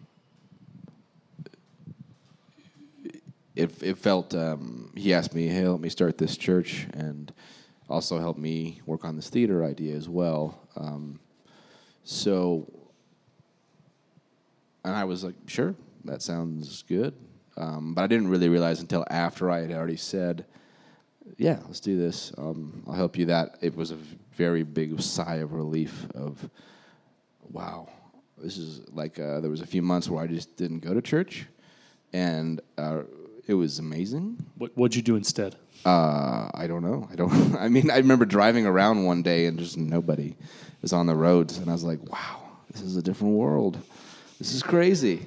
it, 3.61 3.83
it 3.83 3.99
felt, 3.99 4.35
um, 4.35 4.93
he 4.97 5.13
asked 5.13 5.35
me, 5.35 5.47
hey, 5.47 5.63
help 5.63 5.81
me 5.81 5.89
start 5.89 6.19
this 6.19 6.37
church 6.37 6.87
and 6.95 7.33
also 7.89 8.19
help 8.19 8.39
me 8.39 8.81
work 8.87 9.05
on 9.05 9.17
this 9.17 9.29
theater 9.29 9.65
idea 9.65 9.95
as 9.95 10.09
well. 10.09 10.59
Um, 10.77 11.21
so, 12.05 12.71
and 14.85 14.95
I 14.95 15.05
was 15.05 15.23
like, 15.25 15.35
sure, 15.47 15.75
that 16.05 16.23
sounds 16.23 16.83
good. 16.83 17.15
Um, 17.57 17.95
but 17.95 18.03
I 18.03 18.07
didn't 18.07 18.29
really 18.29 18.49
realize 18.49 18.81
until 18.81 19.05
after 19.11 19.51
I 19.51 19.61
had 19.61 19.73
already 19.73 19.97
said, 19.97 20.47
yeah, 21.37 21.59
let's 21.67 21.81
do 21.81 21.99
this. 21.99 22.33
Um, 22.39 22.83
I'll 22.87 22.95
help 22.95 23.19
you. 23.19 23.27
That 23.27 23.59
it 23.61 23.75
was 23.77 23.91
a 23.91 23.99
very 24.33 24.63
big 24.63 25.01
sigh 25.01 25.37
of 25.37 25.53
relief 25.53 26.07
of, 26.15 26.49
wow, 27.51 27.89
this 28.39 28.57
is 28.57 28.81
like 28.93 29.19
uh, 29.19 29.41
there 29.41 29.51
was 29.51 29.61
a 29.61 29.67
few 29.67 29.83
months 29.83 30.09
where 30.09 30.23
I 30.25 30.27
just 30.27 30.57
didn't 30.57 30.81
go 30.81 30.95
to 30.95 31.03
church, 31.03 31.47
and 32.13 32.61
uh, 32.79 33.03
it 33.51 33.55
was 33.55 33.81
amazing. 33.81 34.37
What 34.59 34.71
what'd 34.77 34.95
you 34.95 35.03
do 35.03 35.17
instead? 35.17 35.57
Uh, 35.85 36.49
I 36.55 36.67
don't 36.69 36.83
know. 36.83 37.09
I 37.11 37.17
don't. 37.17 37.57
I 37.59 37.69
mean, 37.69 37.91
I 37.91 37.97
remember 37.97 38.25
driving 38.25 38.65
around 38.65 39.05
one 39.05 39.23
day 39.23 39.47
and 39.47 39.59
just 39.59 39.77
nobody 39.77 40.37
was 40.83 40.93
on 40.93 41.07
the 41.07 41.17
roads, 41.17 41.59
and 41.59 41.69
I 41.69 41.73
was 41.73 41.83
like, 41.83 42.01
wow, 42.11 42.43
this 42.71 42.81
is 42.83 42.97
a 42.97 43.03
different 43.03 43.35
world. 43.35 43.79
This 44.39 44.55
is 44.55 44.63
crazy. 44.63 45.27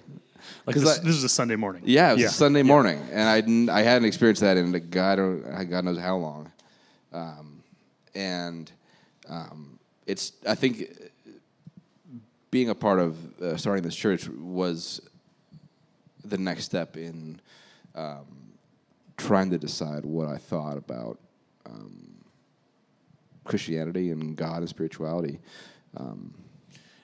Like 0.65 0.75
this, 0.77 0.85
I- 0.99 1.03
this 1.03 1.15
was 1.15 1.23
a 1.25 1.29
Sunday 1.29 1.57
morning. 1.57 1.81
Yeah, 1.85 2.11
it 2.11 2.13
was 2.13 2.21
Yeah. 2.21 2.27
a 2.27 2.31
Sunday 2.31 2.63
morning, 2.63 2.99
and 3.11 3.69
I 3.69 3.79
I 3.79 3.81
hadn't 3.81 4.05
experienced 4.07 4.41
that 4.41 4.55
in 4.55 4.73
a 4.73 4.79
God, 4.79 5.17
God 5.69 5.83
knows 5.83 5.99
how 5.99 6.15
long. 6.15 6.49
Um, 7.11 7.61
and 8.15 8.71
um, 9.27 9.79
it's 10.07 10.31
I 10.47 10.55
think 10.55 10.87
being 12.51 12.69
a 12.69 12.75
part 12.75 12.99
of 12.99 13.41
uh, 13.41 13.57
starting 13.57 13.83
this 13.83 13.95
church 13.95 14.29
was 14.29 15.01
the 16.23 16.37
next 16.37 16.63
step 16.63 16.95
in 16.95 17.41
um, 17.95 18.25
trying 19.17 19.49
to 19.51 19.57
decide 19.57 20.05
what 20.05 20.27
I 20.27 20.37
thought 20.37 20.77
about 20.77 21.19
um, 21.65 22.23
Christianity 23.43 24.11
and 24.11 24.35
God 24.35 24.57
and 24.57 24.69
spirituality. 24.69 25.39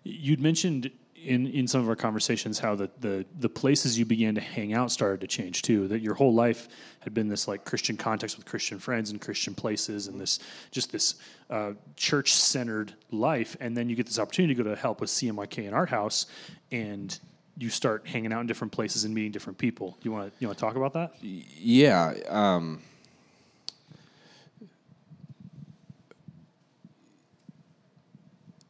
You'd 0.04 0.42
mentioned 0.42 0.92
in, 1.16 1.48
in 1.48 1.68
some 1.68 1.82
of 1.82 1.90
our 1.90 1.96
conversations 1.96 2.60
how 2.60 2.76
the, 2.76 2.90
the 3.00 3.26
the 3.40 3.50
places 3.50 4.00
you 4.00 4.06
began 4.06 4.36
to 4.36 4.42
hang 4.42 4.74
out 4.74 4.92
started 4.92 5.22
to 5.22 5.28
change 5.28 5.62
too. 5.62 5.88
That 5.88 6.02
your 6.02 6.14
whole 6.14 6.34
life 6.34 6.70
had 7.02 7.14
been 7.14 7.28
this 7.28 7.48
like 7.48 7.66
Christian 7.66 7.98
context 7.98 8.38
with 8.38 8.46
Christian 8.46 8.80
friends 8.80 9.12
and 9.12 9.20
Christian 9.20 9.54
places 9.54 10.08
and 10.08 10.20
this 10.20 10.40
just 10.72 10.92
this 10.92 11.16
uh, 11.50 11.74
church 11.96 12.34
centered 12.34 12.94
life. 13.12 13.58
And 13.60 13.76
then 13.76 13.90
you 13.90 13.96
get 13.96 14.06
this 14.06 14.20
opportunity 14.20 14.56
to 14.56 14.64
go 14.64 14.70
to 14.70 14.76
help 14.80 15.02
with 15.02 15.10
CMYK 15.10 15.66
and 15.66 15.76
Art 15.76 15.90
House, 15.90 16.28
and 16.72 17.20
you 17.60 17.70
start 17.70 18.08
hanging 18.08 18.32
out 18.32 18.40
in 18.40 18.48
different 18.48 18.72
places 18.72 19.04
and 19.04 19.14
meeting 19.14 19.32
different 19.32 19.58
people. 19.58 19.98
You 20.02 20.12
want 20.12 20.32
to 20.32 20.34
you 20.40 20.48
want 20.48 20.58
to 20.58 20.64
talk 20.64 20.76
about 20.76 20.94
that? 20.94 21.14
Yeah. 21.22 22.14
Um, 22.30 22.82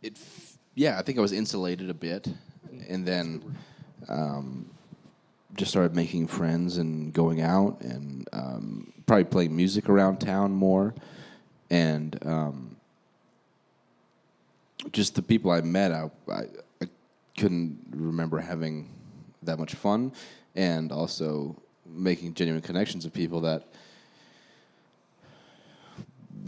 it, 0.01 0.13
f- 0.15 0.57
yeah, 0.75 0.97
I 0.97 1.03
think 1.03 1.17
I 1.17 1.21
was 1.21 1.31
insulated 1.31 1.89
a 1.89 1.93
bit, 1.93 2.27
and 2.87 3.05
then 3.05 3.57
um, 4.07 4.69
just 5.55 5.71
started 5.71 5.95
making 5.95 6.27
friends 6.27 6.77
and 6.77 7.13
going 7.13 7.41
out 7.41 7.81
and 7.81 8.27
um, 8.33 8.91
probably 9.05 9.25
playing 9.25 9.55
music 9.55 9.87
around 9.87 10.17
town 10.17 10.51
more, 10.51 10.95
and 11.69 12.17
um, 12.25 12.75
just 14.91 15.13
the 15.15 15.21
people 15.21 15.51
I 15.51 15.61
met, 15.61 15.91
I, 15.91 16.09
I, 16.27 16.33
I 16.33 16.45
couldn't 17.39 17.79
remember 17.91 18.39
having 18.39 18.89
that 19.43 19.57
much 19.57 19.73
fun, 19.75 20.11
and 20.55 20.91
also 20.91 21.55
making 21.85 22.33
genuine 22.33 22.61
connections 22.61 23.05
with 23.05 23.13
people 23.13 23.41
that 23.41 23.63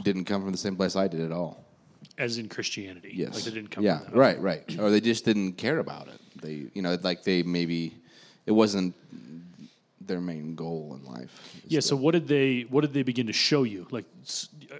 didn't 0.03 0.25
come 0.25 0.41
from 0.41 0.51
the 0.51 0.57
same 0.57 0.75
place 0.75 0.95
I 0.95 1.07
did 1.07 1.21
at 1.21 1.31
all. 1.31 1.63
As 2.17 2.37
in 2.37 2.49
Christianity, 2.49 3.11
Yes. 3.15 3.33
like 3.35 3.43
they 3.45 3.51
didn't 3.51 3.71
come. 3.71 3.83
yeah, 3.83 3.99
from 3.99 4.11
that. 4.13 4.19
right, 4.19 4.41
right. 4.41 4.79
Or 4.79 4.89
they 4.89 5.01
just 5.01 5.25
didn't 5.25 5.53
care 5.53 5.79
about 5.79 6.07
it. 6.07 6.19
They, 6.41 6.67
you 6.73 6.81
know, 6.81 6.97
like 7.01 7.23
they 7.23 7.41
maybe 7.43 7.95
it 8.45 8.51
wasn't 8.51 8.93
their 10.01 10.19
main 10.19 10.55
goal 10.55 10.97
in 10.99 11.05
life. 11.11 11.31
Yeah. 11.67 11.79
So 11.79 11.95
what 11.95 12.11
did 12.11 12.27
they 12.27 12.61
what 12.69 12.81
did 12.81 12.93
they 12.93 13.03
begin 13.03 13.27
to 13.27 13.33
show 13.33 13.63
you? 13.63 13.87
Like, 13.91 14.05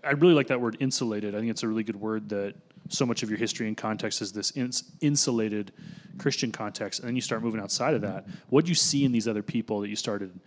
I 0.04 0.12
really 0.12 0.34
like 0.34 0.48
that 0.48 0.60
word 0.60 0.78
insulated. 0.80 1.36
I 1.36 1.40
think 1.40 1.52
it's 1.52 1.64
a 1.64 1.68
really 1.68 1.84
good 1.84 1.96
word 2.00 2.30
that 2.30 2.56
so 2.92 3.06
much 3.06 3.24
of 3.24 3.30
your 3.30 3.40
history 3.40 3.68
and 3.68 3.78
context 3.78 4.22
is 4.22 4.32
this 4.34 4.52
ins- 4.52 4.84
insulated 5.02 5.72
Christian 6.18 6.52
context, 6.52 7.00
and 7.00 7.08
then 7.08 7.16
you 7.16 7.22
start 7.22 7.42
moving 7.42 7.62
outside 7.62 7.94
of 7.94 8.02
that. 8.02 8.28
What 8.50 8.66
do 8.66 8.70
you 8.70 8.76
see 8.76 9.06
in 9.06 9.12
these 9.12 9.28
other 9.28 9.42
people 9.42 9.80
that 9.82 9.90
you 9.90 9.96
started 9.96 10.38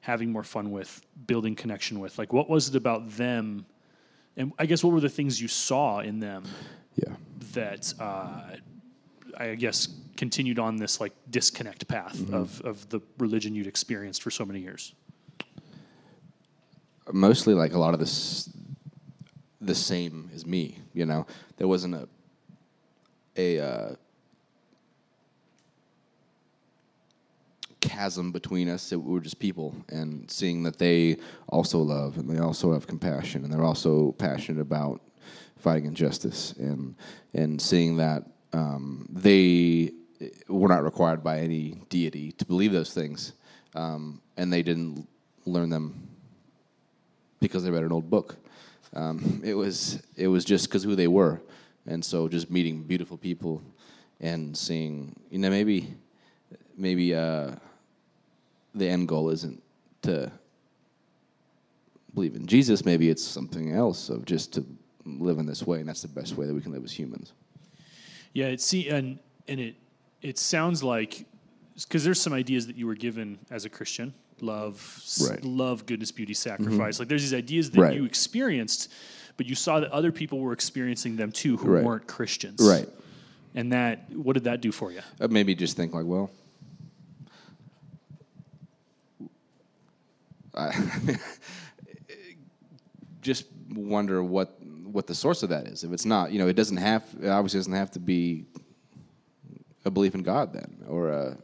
having 0.00 0.32
more 0.32 0.42
fun 0.42 0.70
with, 0.70 1.02
building 1.26 1.54
connection 1.54 2.00
with? 2.00 2.18
Like, 2.18 2.32
what 2.32 2.48
was 2.48 2.68
it 2.68 2.74
about 2.76 3.10
them? 3.16 3.66
And 4.36 4.52
I 4.58 4.66
guess 4.66 4.82
what 4.82 4.92
were 4.92 5.00
the 5.00 5.10
things 5.10 5.40
you 5.40 5.48
saw 5.48 6.00
in 6.00 6.20
them 6.20 6.44
Yeah. 6.96 7.14
that 7.52 7.92
uh, 8.00 8.56
I 9.36 9.54
guess 9.56 9.88
continued 10.16 10.58
on 10.58 10.76
this 10.76 11.00
like 11.00 11.12
disconnect 11.30 11.86
path 11.86 12.32
of, 12.32 12.60
of 12.62 12.88
the 12.88 13.00
religion 13.18 13.54
you'd 13.54 13.66
experienced 13.66 14.22
for 14.22 14.30
so 14.30 14.44
many 14.44 14.60
years? 14.60 14.94
mostly 17.12 17.54
like 17.54 17.72
a 17.72 17.78
lot 17.78 17.92
of 17.92 17.98
this 17.98 18.48
the 19.60 19.74
same 19.74 20.30
as 20.34 20.46
me 20.46 20.78
you 20.94 21.04
know 21.04 21.26
there 21.56 21.68
wasn't 21.68 21.94
a 21.94 22.08
a 23.36 23.58
uh, 23.60 23.94
chasm 27.80 28.32
between 28.32 28.68
us 28.68 28.90
that 28.90 28.98
we 28.98 29.12
were 29.12 29.20
just 29.20 29.38
people 29.38 29.74
and 29.88 30.30
seeing 30.30 30.62
that 30.62 30.78
they 30.78 31.16
also 31.48 31.78
love 31.78 32.18
and 32.18 32.28
they 32.28 32.38
also 32.38 32.72
have 32.72 32.86
compassion 32.86 33.44
and 33.44 33.52
they're 33.52 33.64
also 33.64 34.12
passionate 34.12 34.60
about 34.60 35.00
fighting 35.56 35.86
injustice 35.86 36.52
and 36.58 36.94
and 37.34 37.60
seeing 37.60 37.96
that 37.96 38.24
um, 38.52 39.06
they 39.10 39.92
were 40.48 40.68
not 40.68 40.82
required 40.82 41.22
by 41.22 41.38
any 41.38 41.80
deity 41.88 42.32
to 42.32 42.44
believe 42.44 42.72
those 42.72 42.92
things 42.92 43.32
um, 43.74 44.20
and 44.36 44.52
they 44.52 44.62
didn't 44.62 45.06
learn 45.46 45.70
them 45.70 46.08
because 47.40 47.64
they 47.64 47.70
read 47.70 47.84
an 47.84 47.92
old 47.92 48.10
book. 48.10 48.36
Um, 48.94 49.40
it 49.44 49.54
was 49.54 50.02
it 50.16 50.28
was 50.28 50.44
just 50.44 50.68
because 50.68 50.82
who 50.82 50.96
they 50.96 51.08
were, 51.08 51.40
and 51.86 52.04
so 52.04 52.28
just 52.28 52.50
meeting 52.50 52.82
beautiful 52.82 53.16
people 53.16 53.62
and 54.20 54.56
seeing 54.56 55.14
you 55.30 55.38
know 55.38 55.50
maybe 55.50 55.94
maybe 56.76 57.14
uh, 57.14 57.52
the 58.74 58.88
end 58.88 59.08
goal 59.08 59.30
isn't 59.30 59.62
to 60.02 60.30
believe 62.14 62.34
in 62.34 62.46
Jesus. 62.46 62.84
Maybe 62.84 63.08
it's 63.08 63.24
something 63.24 63.72
else 63.72 64.08
of 64.08 64.24
just 64.24 64.52
to 64.54 64.66
live 65.04 65.38
in 65.38 65.46
this 65.46 65.66
way, 65.66 65.80
and 65.80 65.88
that's 65.88 66.02
the 66.02 66.08
best 66.08 66.36
way 66.36 66.46
that 66.46 66.54
we 66.54 66.60
can 66.60 66.72
live 66.72 66.84
as 66.84 66.92
humans. 66.92 67.32
Yeah, 68.32 68.46
it 68.46 68.60
see 68.60 68.88
and 68.88 69.18
and 69.48 69.60
it 69.60 69.76
it 70.22 70.38
sounds 70.38 70.82
like 70.82 71.26
because 71.74 72.04
there's 72.04 72.20
some 72.20 72.32
ideas 72.32 72.66
that 72.66 72.76
you 72.76 72.86
were 72.86 72.94
given 72.94 73.38
as 73.50 73.64
a 73.64 73.70
Christian, 73.70 74.12
love, 74.42 74.74
Right. 75.20 75.38
Mm-hmm. 75.40 75.56
love, 75.58 75.86
goodness, 75.86 76.10
beauty, 76.12 76.34
sacrifice. 76.34 76.98
Like 76.98 77.08
there's 77.08 77.22
these 77.22 77.34
ideas 77.34 77.70
that 77.72 77.80
Right. 77.80 77.94
you 77.96 78.04
experienced, 78.04 78.90
but 79.36 79.46
you 79.46 79.54
saw 79.54 79.80
that 79.80 79.90
other 79.90 80.12
people 80.12 80.40
were 80.40 80.52
experiencing 80.52 81.16
them 81.16 81.32
too 81.32 81.56
who 81.56 81.68
Right. 81.70 81.84
weren't 81.84 82.06
Christians. 82.06 82.60
Right. 82.60 82.88
And 83.54 83.72
that 83.72 84.10
what 84.14 84.34
did 84.34 84.44
that 84.44 84.60
do 84.60 84.70
for 84.72 84.92
you? 84.92 85.00
Uh, 85.20 85.28
maybe 85.28 85.54
just 85.54 85.76
think 85.76 85.92
like, 85.92 86.06
well, 86.06 86.30
I 90.54 90.72
just 93.22 93.46
wonder 93.70 94.22
what 94.22 94.56
what 94.62 95.06
the 95.06 95.14
source 95.14 95.42
of 95.44 95.50
that 95.50 95.68
is. 95.68 95.84
If 95.84 95.92
it's 95.92 96.04
not, 96.04 96.32
you 96.32 96.38
know, 96.40 96.48
it 96.48 96.54
doesn't 96.56 96.76
have 96.78 97.04
it 97.22 97.28
obviously 97.28 97.58
doesn't 97.58 97.72
have 97.72 97.90
to 97.92 98.00
be 98.00 98.44
a 99.84 99.90
belief 99.90 100.14
in 100.14 100.22
God 100.22 100.52
then, 100.52 100.84
or 100.88 101.10
a, 101.10 101.38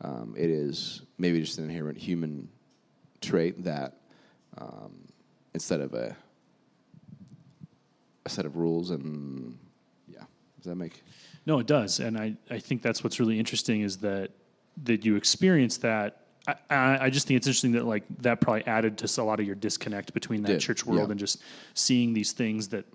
um, 0.00 0.34
it 0.38 0.48
is 0.48 1.02
maybe 1.20 1.40
just 1.40 1.58
an 1.58 1.64
inherent 1.64 1.98
human 1.98 2.48
trait 3.20 3.62
that 3.64 3.98
um, 4.58 4.92
instead 5.54 5.80
of 5.80 5.94
a 5.94 6.16
a 8.26 8.28
set 8.28 8.44
of 8.44 8.56
rules 8.56 8.90
and 8.90 9.58
yeah, 10.08 10.24
does 10.56 10.64
that 10.64 10.76
make 10.76 11.02
No, 11.46 11.58
it 11.58 11.66
does, 11.66 12.00
and 12.00 12.18
I, 12.18 12.34
I 12.50 12.58
think 12.58 12.82
that's 12.82 13.04
what's 13.04 13.20
really 13.20 13.38
interesting 13.38 13.82
is 13.82 13.98
that 13.98 14.30
that 14.84 15.04
you 15.04 15.16
experience 15.16 15.76
that. 15.78 16.16
I, 16.70 17.04
I 17.04 17.10
just 17.10 17.28
think 17.28 17.36
it's 17.36 17.46
interesting 17.46 17.72
that 17.72 17.84
like 17.84 18.02
that 18.22 18.40
probably 18.40 18.66
added 18.66 18.96
to 18.98 19.20
a 19.20 19.22
lot 19.22 19.40
of 19.40 19.46
your 19.46 19.54
disconnect 19.54 20.14
between 20.14 20.42
that 20.42 20.48
Did, 20.48 20.60
church 20.60 20.86
world 20.86 21.08
yeah. 21.08 21.10
and 21.10 21.20
just 21.20 21.42
seeing 21.74 22.14
these 22.14 22.32
things 22.32 22.66
that 22.68 22.86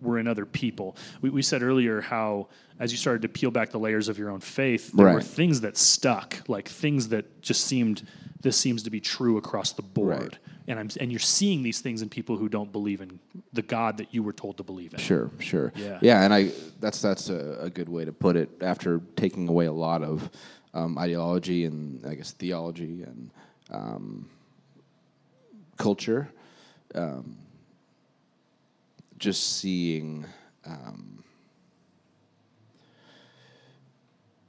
were 0.00 0.18
in 0.18 0.26
other 0.26 0.46
people. 0.46 0.96
We, 1.20 1.30
we 1.30 1.42
said 1.42 1.62
earlier 1.62 2.00
how 2.00 2.48
as 2.78 2.92
you 2.92 2.98
started 2.98 3.22
to 3.22 3.28
peel 3.28 3.50
back 3.50 3.70
the 3.70 3.78
layers 3.78 4.08
of 4.08 4.18
your 4.18 4.30
own 4.30 4.40
faith, 4.40 4.90
there 4.92 5.12
were 5.12 5.20
things 5.20 5.60
that 5.60 5.76
stuck, 5.76 6.36
like 6.48 6.68
things 6.68 7.08
that 7.08 7.42
just 7.42 7.64
seemed 7.64 8.06
this 8.40 8.56
seems 8.56 8.82
to 8.84 8.90
be 8.90 9.00
true 9.00 9.36
across 9.36 9.72
the 9.72 9.82
board. 9.82 10.18
Right. 10.18 10.38
And 10.66 10.78
I'm 10.78 10.88
and 11.00 11.10
you're 11.10 11.18
seeing 11.18 11.62
these 11.62 11.80
things 11.80 12.00
in 12.00 12.08
people 12.08 12.36
who 12.36 12.48
don't 12.48 12.72
believe 12.72 13.00
in 13.00 13.18
the 13.52 13.62
God 13.62 13.98
that 13.98 14.14
you 14.14 14.22
were 14.22 14.32
told 14.32 14.56
to 14.58 14.62
believe 14.62 14.94
in. 14.94 15.00
Sure, 15.00 15.30
sure. 15.38 15.72
Yeah. 15.74 15.98
yeah, 16.00 16.22
and 16.22 16.32
I 16.32 16.52
that's 16.78 17.02
that's 17.02 17.28
a, 17.28 17.58
a 17.60 17.70
good 17.70 17.88
way 17.88 18.04
to 18.04 18.12
put 18.12 18.36
it. 18.36 18.50
After 18.60 19.00
taking 19.16 19.48
away 19.48 19.66
a 19.66 19.72
lot 19.72 20.02
of 20.02 20.30
um, 20.72 20.96
ideology 20.96 21.64
and 21.64 22.06
I 22.06 22.14
guess 22.14 22.32
theology 22.32 23.02
and 23.02 23.30
um, 23.70 24.30
culture, 25.76 26.30
um, 26.94 27.36
just 29.20 29.58
seeing. 29.58 30.26
Um, 30.66 31.22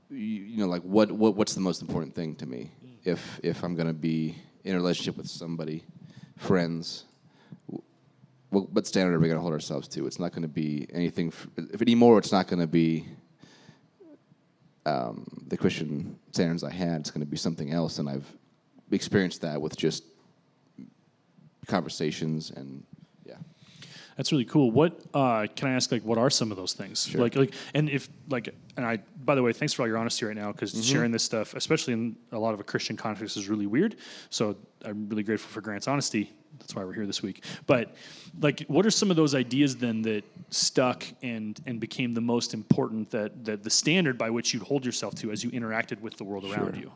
you, 0.09 0.17
you 0.17 0.57
know, 0.57 0.67
like 0.67 0.81
what, 0.81 1.11
what 1.11 1.35
what's 1.35 1.53
the 1.53 1.61
most 1.61 1.81
important 1.81 2.15
thing 2.15 2.35
to 2.37 2.45
me? 2.45 2.71
If 3.03 3.39
if 3.43 3.63
I'm 3.63 3.75
going 3.75 3.87
to 3.87 3.93
be 3.93 4.35
in 4.63 4.73
a 4.73 4.77
relationship 4.77 5.17
with 5.17 5.27
somebody, 5.27 5.83
friends, 6.37 7.05
well, 8.49 8.67
what 8.71 8.87
standard 8.87 9.15
are 9.15 9.19
we 9.19 9.27
going 9.27 9.37
to 9.37 9.41
hold 9.41 9.53
ourselves 9.53 9.87
to? 9.89 10.07
It's 10.07 10.19
not 10.19 10.31
going 10.31 10.41
to 10.41 10.47
be 10.47 10.87
anything. 10.93 11.27
f- 11.27 11.47
If 11.57 11.81
anymore, 11.81 12.17
it's 12.17 12.31
not 12.31 12.47
going 12.47 12.59
to 12.59 12.67
be 12.67 13.05
um, 14.85 15.25
the 15.47 15.57
Christian 15.57 16.17
standards 16.31 16.63
I 16.63 16.71
had. 16.71 17.01
It's 17.01 17.11
going 17.11 17.21
to 17.21 17.31
be 17.31 17.37
something 17.37 17.71
else, 17.71 17.99
and 17.99 18.09
I've 18.09 18.25
experienced 18.91 19.41
that 19.41 19.61
with 19.61 19.77
just 19.77 20.03
conversations 21.67 22.51
and. 22.51 22.83
That's 24.21 24.31
really 24.31 24.45
cool. 24.45 24.69
What 24.69 25.01
uh, 25.15 25.47
can 25.55 25.69
I 25.69 25.73
ask? 25.73 25.91
Like, 25.91 26.03
what 26.03 26.19
are 26.19 26.29
some 26.29 26.51
of 26.51 26.57
those 26.57 26.73
things? 26.73 27.07
Sure. 27.07 27.19
Like, 27.19 27.35
like, 27.35 27.55
and 27.73 27.89
if 27.89 28.07
like, 28.29 28.53
and 28.77 28.85
I, 28.85 28.99
by 29.25 29.33
the 29.33 29.41
way, 29.41 29.51
thanks 29.51 29.73
for 29.73 29.81
all 29.81 29.87
your 29.87 29.97
honesty 29.97 30.27
right 30.27 30.35
now 30.35 30.51
because 30.51 30.73
Mm-hmm. 30.73 30.83
sharing 30.83 31.11
this 31.11 31.23
stuff, 31.23 31.55
especially 31.55 31.93
in 31.93 32.15
a 32.31 32.37
lot 32.37 32.53
of 32.53 32.59
a 32.59 32.63
Christian 32.63 32.95
context, 32.95 33.35
is 33.35 33.49
really 33.49 33.65
weird. 33.65 33.95
So 34.29 34.57
I'm 34.85 35.09
really 35.09 35.23
grateful 35.23 35.49
for 35.49 35.61
Grant's 35.61 35.87
honesty. 35.87 36.31
That's 36.59 36.75
why 36.75 36.83
we're 36.83 36.93
here 36.93 37.07
this 37.07 37.23
week. 37.23 37.43
But 37.65 37.95
like, 38.39 38.63
what 38.67 38.85
are 38.85 38.91
some 38.91 39.09
of 39.09 39.17
those 39.17 39.33
ideas 39.33 39.77
then 39.77 40.03
that 40.03 40.23
stuck 40.51 41.03
and 41.23 41.59
and 41.65 41.79
became 41.79 42.13
the 42.13 42.21
most 42.21 42.53
important 42.53 43.09
that 43.09 43.43
that 43.45 43.63
the 43.63 43.71
standard 43.71 44.19
by 44.19 44.29
which 44.29 44.53
you'd 44.53 44.61
hold 44.61 44.85
yourself 44.85 45.15
to 45.15 45.31
as 45.31 45.43
you 45.43 45.49
interacted 45.49 45.99
with 45.99 46.17
the 46.17 46.23
world 46.23 46.45
around 46.45 46.75
Sure. 46.75 46.83
you? 46.83 46.91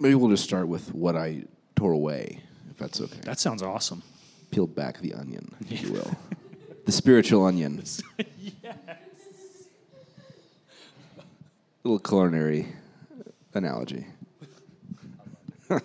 Maybe 0.00 0.14
we'll 0.14 0.30
just 0.30 0.44
start 0.44 0.66
with 0.66 0.94
what 0.94 1.14
I 1.14 1.44
tore 1.76 1.92
away, 1.92 2.40
if 2.70 2.78
that's 2.78 3.00
okay. 3.02 3.20
That 3.24 3.38
sounds 3.38 3.62
awesome. 3.62 4.02
Peeled 4.50 4.74
back 4.74 4.98
the 5.00 5.12
onion, 5.12 5.54
if 5.68 5.82
you 5.82 5.92
will, 5.92 6.16
the 6.86 6.92
spiritual 6.92 7.44
onion. 7.44 7.82
Yes. 8.62 8.76
Little 11.84 11.98
culinary 11.98 12.68
analogy. 13.54 14.06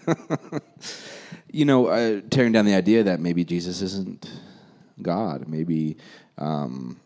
you 1.51 1.65
know, 1.65 1.87
uh, 1.87 2.21
tearing 2.29 2.51
down 2.51 2.65
the 2.65 2.73
idea 2.73 3.03
that 3.03 3.19
maybe 3.19 3.45
Jesus 3.45 3.81
isn't 3.81 4.29
God. 5.01 5.47
Maybe, 5.47 5.97
um, 6.37 6.99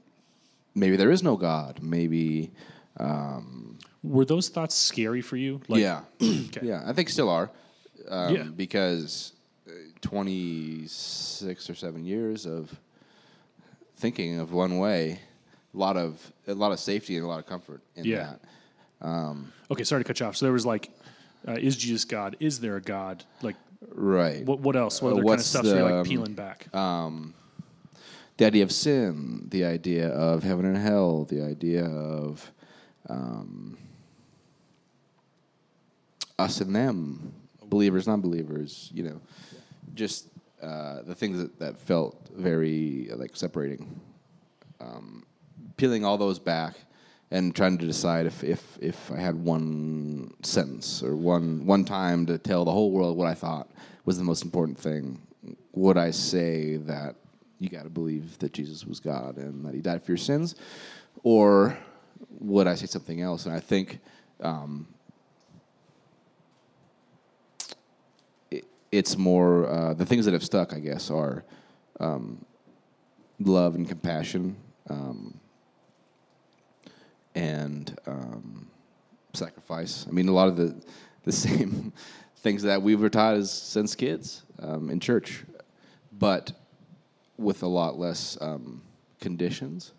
maybe 0.74 0.96
there 0.96 1.12
is 1.12 1.22
no 1.22 1.38
God. 1.38 1.80
Maybe, 1.84 2.52
um, 2.98 3.78
Were 4.04 4.26
those 4.26 4.50
thoughts 4.50 4.76
scary 4.76 5.22
for 5.22 5.36
you? 5.38 5.62
Like, 5.68 5.82
yeah, 5.82 6.02
yeah. 6.62 6.84
I 6.86 6.94
think 6.94 7.10
still 7.10 7.30
are, 7.30 7.50
um, 8.08 8.36
Yeah. 8.36 8.44
because 8.44 9.34
twenty 10.02 10.88
six 10.88 11.70
or 11.70 11.76
seven 11.76 12.06
years 12.06 12.46
of 12.46 12.74
thinking 13.98 14.40
of 14.40 14.54
one 14.54 14.78
way, 14.80 15.20
a 15.74 15.78
lot 15.78 15.98
of 15.98 16.32
a 16.48 16.54
lot 16.54 16.72
of 16.72 16.80
safety 16.80 17.16
and 17.18 17.26
a 17.26 17.28
lot 17.28 17.40
of 17.40 17.46
comfort 17.46 17.82
in 17.96 18.06
Yeah. 18.06 18.36
that. 19.02 19.06
Um, 19.08 19.52
Okay, 19.72 19.84
sorry 19.84 20.04
to 20.04 20.08
cut 20.08 20.20
you 20.20 20.26
off. 20.26 20.36
So 20.38 20.46
there 20.46 20.54
was 20.54 20.66
like, 20.66 20.90
uh, 21.48 21.54
is 21.54 21.76
Jesus 21.78 22.06
God? 22.06 22.36
Is 22.40 22.60
there 22.60 22.76
a 22.78 22.82
God? 22.82 23.24
Like, 23.42 23.56
right. 23.94 24.46
what 24.46 24.60
what 24.62 24.76
else? 24.78 25.02
What 25.02 25.10
Uh, 25.14 25.16
other 25.18 25.24
kind 25.26 25.40
of 25.40 25.46
stuff 25.46 25.66
so 25.66 25.74
you're 25.76 25.84
like 25.84 25.94
um, 25.94 26.06
peeling 26.06 26.34
back? 26.34 26.74
Um, 26.74 27.34
the 28.38 28.46
idea 28.46 28.64
of 28.64 28.72
sin, 28.72 29.48
the 29.50 29.66
idea 29.66 30.08
of 30.10 30.44
heaven 30.44 30.66
and 30.66 30.78
hell, 30.78 31.26
the 31.26 31.42
idea 31.44 31.84
of 31.86 32.52
um, 33.10 33.78
us 36.40 36.62
and 36.62 36.76
them, 36.76 37.34
believers, 37.66 38.08
non-believers. 38.08 38.90
You 38.94 39.04
know, 39.04 39.22
just 39.94 40.28
uh, 40.62 41.02
the 41.04 41.16
things 41.16 41.38
that, 41.38 41.60
that 41.60 41.80
felt 41.80 42.30
very 42.36 43.10
like 43.16 43.36
separating. 43.36 44.00
Um, 44.80 45.26
peeling 45.76 46.06
all 46.06 46.18
those 46.18 46.40
back 46.40 46.76
and 47.32 47.56
trying 47.56 47.78
to 47.78 47.86
decide 47.86 48.26
if, 48.26 48.44
if, 48.44 48.78
if 48.82 49.12
I 49.12 49.18
had 49.18 49.36
one 49.36 50.34
sentence 50.44 51.04
or 51.04 51.16
one 51.16 51.66
one 51.66 51.86
time 51.86 52.26
to 52.26 52.38
tell 52.38 52.66
the 52.66 52.72
whole 52.72 52.92
world 52.92 53.18
what 53.18 53.28
I 53.28 53.34
thought 53.34 53.70
was 54.06 54.18
the 54.18 54.24
most 54.24 54.44
important 54.44 54.78
thing, 54.78 55.22
would 55.74 55.98
I 55.98 56.12
say 56.12 56.78
that 56.78 57.16
you 57.60 57.70
got 57.70 57.84
to 57.84 57.90
believe 57.90 58.38
that 58.40 58.54
Jesus 58.54 58.86
was 58.86 59.00
God 59.00 59.38
and 59.38 59.66
that 59.66 59.74
He 59.74 59.82
died 59.82 60.04
for 60.04 60.12
your 60.12 60.18
sins, 60.18 60.56
or 61.24 61.78
would 62.40 62.68
I 62.68 62.76
say 62.76 62.86
something 62.86 63.22
else? 63.22 63.46
And 63.46 63.56
I 63.56 63.60
think 63.60 64.00
um, 64.42 64.88
it's 68.92 69.18
more 69.18 69.68
uh, 69.68 69.94
the 69.94 70.06
things 70.06 70.26
that 70.26 70.34
have 70.34 70.44
stuck. 70.44 70.74
I 70.74 70.80
guess 70.80 71.10
are 71.12 71.44
um, 72.00 72.44
love 73.40 73.76
and 73.76 73.88
compassion. 73.88 74.56
Um, 74.90 75.40
and 77.36 77.98
um, 78.08 78.68
sacrifice. 79.34 80.06
I 80.08 80.12
mean, 80.12 80.28
a 80.28 80.34
lot 80.34 80.48
of 80.48 80.58
the 80.58 80.76
the 81.24 81.32
same 81.48 81.94
things 82.38 82.64
that 82.64 82.82
we 82.82 82.96
were 82.96 83.10
taught 83.10 83.36
as 83.36 83.52
since 83.52 83.96
kids 83.96 84.44
um, 84.62 84.90
in 84.90 85.00
church, 85.00 85.44
but 86.12 86.52
with 87.38 87.64
a 87.64 87.68
lot 87.68 87.98
less 87.98 88.38
um, 88.42 88.82
conditions. 89.22 89.94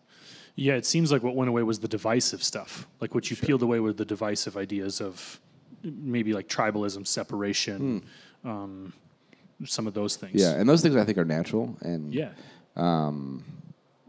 yeah, 0.56 0.74
it 0.74 0.84
seems 0.84 1.10
like 1.10 1.22
what 1.22 1.34
went 1.34 1.48
away 1.48 1.62
was 1.62 1.80
the 1.80 1.88
divisive 1.88 2.42
stuff. 2.42 2.86
Like 3.00 3.14
what 3.14 3.30
you 3.30 3.36
peeled 3.36 3.62
away 3.62 3.80
were 3.80 3.92
the 3.92 4.04
divisive 4.04 4.56
ideas 4.56 5.00
of 5.00 5.40
maybe 5.82 6.32
like 6.34 6.48
tribalism, 6.48 7.06
separation, 7.06 8.04
um, 8.44 8.92
some 9.64 9.86
of 9.86 9.94
those 9.94 10.16
things. 10.16 10.34
Yeah, 10.34 10.52
and 10.52 10.68
those 10.68 10.82
things 10.82 10.96
I 10.96 11.04
think 11.04 11.18
are 11.18 11.24
natural 11.24 11.76
and 11.80 12.12
yeah, 12.14 12.30
um, 12.76 13.44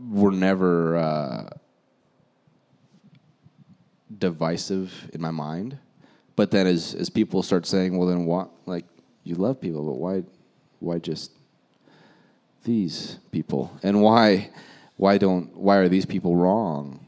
were 0.09 0.31
never 0.31 0.97
uh, 0.97 1.49
divisive 4.17 5.09
in 5.13 5.21
my 5.21 5.31
mind, 5.31 5.77
but 6.35 6.41
but 6.41 6.51
then 6.51 6.67
as 6.67 6.95
as 6.95 7.09
people 7.09 7.43
start 7.43 7.65
saying, 7.65 7.97
well, 7.97 8.07
then 8.07 8.25
what? 8.25 8.49
Like 8.65 8.85
you 9.23 9.35
love 9.35 9.61
people, 9.61 9.85
but 9.85 9.97
why 9.99 10.23
why 10.79 10.97
just 10.97 11.31
these 12.63 13.19
people? 13.31 13.71
And 13.83 14.01
why 14.01 14.49
why 14.97 15.17
don't 15.17 15.55
why 15.55 15.77
are 15.77 15.89
these 15.89 16.05
people 16.05 16.35
wrong? 16.35 17.05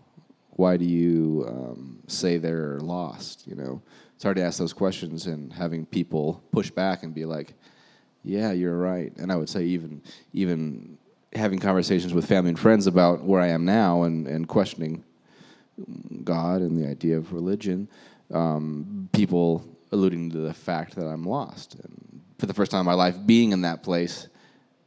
Why 0.51 0.77
do 0.77 0.86
you 0.86 1.45
um, 1.47 1.99
say 2.07 2.38
they're 2.38 2.79
lost? 2.79 3.47
You 3.47 3.55
know, 3.55 3.81
it's 4.15 4.23
hard 4.23 4.38
to 4.38 4.43
ask 4.43 4.60
those 4.60 4.73
questions 4.73 5.28
and 5.28 5.52
having 5.52 5.86
people 5.86 6.43
push 6.52 6.69
back 6.71 7.04
and 7.04 7.13
be 7.13 7.26
like, 7.26 7.54
"Yeah, 8.23 8.52
you're 8.52 8.78
right." 8.78 9.15
And 9.17 9.32
I 9.32 9.36
would 9.36 9.49
say 9.49 9.63
even 9.63 10.02
even 10.34 10.97
having 11.36 11.60
conversations 11.60 12.13
with 12.13 12.26
family 12.28 12.49
and 12.49 12.60
friends 12.60 12.88
about 12.88 13.23
where 13.23 13.41
I 13.41 13.47
am 13.47 13.65
now 13.65 14.04
and, 14.04 14.28
and 14.28 14.47
questioning 14.47 15.04
God 16.23 16.62
and 16.62 16.78
the 16.78 16.88
idea 16.88 17.17
of 17.17 17.34
religion, 17.34 17.89
um, 18.32 19.10
people 19.12 19.65
alluding 19.91 20.32
to 20.32 20.39
the 20.39 20.54
fact 20.54 20.95
that 20.95 21.06
I'm 21.06 21.23
lost. 21.23 21.76
And 21.76 22.21
for 22.38 22.45
the 22.45 22.54
first 22.54 22.71
time 22.71 22.82
in 22.82 22.86
my 22.86 22.93
life, 22.93 23.15
being 23.26 23.52
in 23.52 23.62
that 23.62 23.84
place 23.84 24.28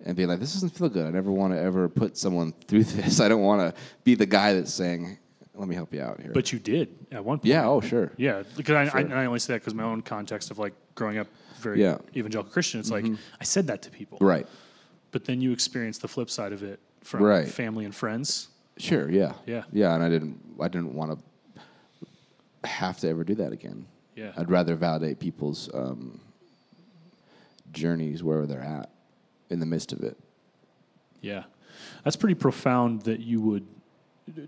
and 0.04 0.16
being 0.16 0.28
like, 0.28 0.40
this 0.40 0.52
doesn't 0.52 0.70
feel 0.70 0.88
good. 0.88 1.06
I 1.06 1.10
never 1.10 1.32
want 1.32 1.52
to 1.52 1.60
ever 1.60 1.88
put 1.88 2.16
someone 2.16 2.52
through 2.66 2.84
this. 2.84 3.20
I 3.20 3.28
don't 3.28 3.42
want 3.42 3.60
to 3.74 3.80
be 4.04 4.14
the 4.14 4.26
guy 4.26 4.52
that's 4.52 4.72
saying, 4.72 5.18
let 5.58 5.68
me 5.68 5.74
help 5.74 5.92
you 5.94 6.00
out 6.02 6.20
here. 6.20 6.32
But 6.32 6.52
you 6.52 6.58
did 6.58 6.88
at 7.12 7.24
one 7.24 7.38
point. 7.38 7.46
yeah, 7.46 7.66
oh, 7.66 7.80
sure. 7.80 8.12
Yeah, 8.16 8.42
because 8.56 8.74
I, 8.74 8.82
I, 8.82 8.88
Sure. 8.88 9.00
and 9.00 9.14
I 9.14 9.24
only 9.26 9.38
say 9.38 9.54
that 9.54 9.60
because 9.60 9.74
my 9.74 9.82
own 9.84 10.02
context 10.02 10.50
of 10.50 10.58
like 10.58 10.74
growing 10.94 11.18
up 11.18 11.26
very 11.60 11.80
Yeah. 11.80 11.98
evangelical 12.14 12.52
Christian. 12.52 12.80
It's 12.80 12.90
like 12.90 13.06
I 13.40 13.44
said 13.44 13.66
that 13.68 13.82
to 13.82 13.90
people, 13.90 14.18
Right. 14.20 14.46
but 15.12 15.24
then 15.24 15.40
you 15.40 15.52
experience 15.52 15.98
the 15.98 16.08
flip 16.08 16.28
side 16.30 16.52
of 16.52 16.62
it 16.62 16.78
from 17.02 17.22
Right. 17.22 17.48
family 17.48 17.84
and 17.84 17.94
friends. 17.94 18.48
Sure, 18.78 19.10
yeah. 19.10 19.32
Yeah. 19.46 19.64
Yeah, 19.72 19.94
and 19.94 20.02
I 20.02 20.08
didn't 20.10 20.38
I 20.60 20.68
didn't 20.68 20.94
want 20.94 21.18
to 21.18 22.68
have 22.68 22.98
to 23.00 23.08
ever 23.08 23.24
do 23.24 23.34
that 23.36 23.52
again. 23.52 23.86
Yeah. 24.14 24.32
I'd 24.36 24.50
rather 24.50 24.74
validate 24.76 25.18
people's 25.18 25.72
um, 25.74 26.20
journeys 27.72 28.22
wherever 28.22 28.46
they're 28.46 28.60
at 28.62 28.90
in 29.50 29.60
the 29.60 29.66
midst 29.66 29.92
of 29.92 30.00
it. 30.02 30.16
Yeah, 31.20 31.44
that's 32.04 32.16
pretty 32.16 32.34
profound 32.34 33.02
that 33.02 33.20
you 33.20 33.40
would 33.40 33.66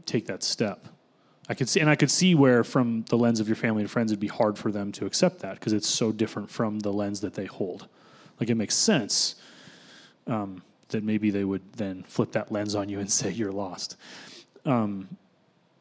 take 0.06 0.26
that 0.26 0.42
step. 0.42 0.88
I 1.48 1.54
could 1.54 1.68
see, 1.68 1.80
and 1.80 1.88
I 1.88 1.96
could 1.96 2.10
see 2.10 2.34
where, 2.34 2.62
from 2.62 3.04
the 3.08 3.16
lens 3.16 3.40
of 3.40 3.48
your 3.48 3.56
family 3.56 3.82
and 3.82 3.90
friends, 3.90 4.12
it'd 4.12 4.20
be 4.20 4.26
hard 4.26 4.58
for 4.58 4.70
them 4.70 4.92
to 4.92 5.06
accept 5.06 5.40
that 5.40 5.54
because 5.54 5.72
it's 5.72 5.88
so 5.88 6.12
different 6.12 6.50
from 6.50 6.80
the 6.80 6.92
lens 6.92 7.20
that 7.22 7.34
they 7.34 7.46
hold. 7.46 7.88
Like 8.38 8.50
it 8.50 8.54
makes 8.54 8.74
sense 8.74 9.34
um, 10.26 10.62
that 10.88 11.02
maybe 11.02 11.30
they 11.30 11.44
would 11.44 11.72
then 11.72 12.02
flip 12.04 12.32
that 12.32 12.52
lens 12.52 12.74
on 12.74 12.88
you 12.88 13.00
and 13.00 13.10
say 13.10 13.30
you're 13.30 13.52
lost. 13.52 13.96
Um, 14.66 15.16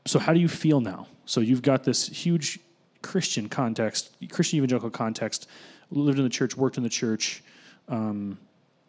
so, 0.05 0.19
how 0.19 0.33
do 0.33 0.39
you 0.39 0.47
feel 0.47 0.79
now? 0.79 1.07
So, 1.25 1.41
you've 1.41 1.61
got 1.61 1.83
this 1.83 2.07
huge 2.07 2.59
Christian 3.01 3.49
context, 3.49 4.15
Christian 4.31 4.57
evangelical 4.57 4.89
context, 4.89 5.49
lived 5.91 6.17
in 6.17 6.23
the 6.23 6.29
church, 6.29 6.55
worked 6.55 6.77
in 6.77 6.83
the 6.83 6.89
church, 6.89 7.43
um, 7.89 8.37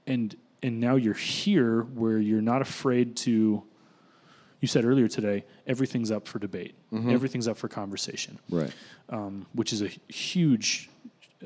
and 0.06 0.36
and 0.62 0.80
now 0.80 0.96
you're 0.96 1.14
here 1.14 1.82
where 1.82 2.18
you're 2.18 2.40
not 2.40 2.62
afraid 2.62 3.16
to. 3.16 3.64
You 4.60 4.68
said 4.68 4.84
earlier 4.84 5.08
today, 5.08 5.44
everything's 5.66 6.10
up 6.10 6.26
for 6.26 6.38
debate, 6.38 6.74
everything's 6.92 7.46
up 7.46 7.56
for 7.56 7.68
conversation, 7.68 8.38
Right. 8.50 8.72
um, 9.08 9.46
which 9.52 9.72
is 9.72 9.82
a 9.82 9.88
huge 10.12 10.90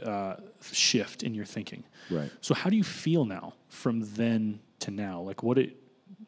uh, 0.03 0.37
shift 0.63 1.23
in 1.23 1.35
your 1.35 1.45
thinking. 1.45 1.85
Right. 2.11 2.31
So 2.41 2.55
how 2.55 2.71
do 2.71 2.77
you 2.77 2.85
feel 2.85 3.25
now 3.27 3.53
from 3.69 4.01
then 4.15 4.61
to 4.81 4.91
now? 4.91 5.21
Like 5.21 5.43
what 5.43 5.59
it 5.59 5.77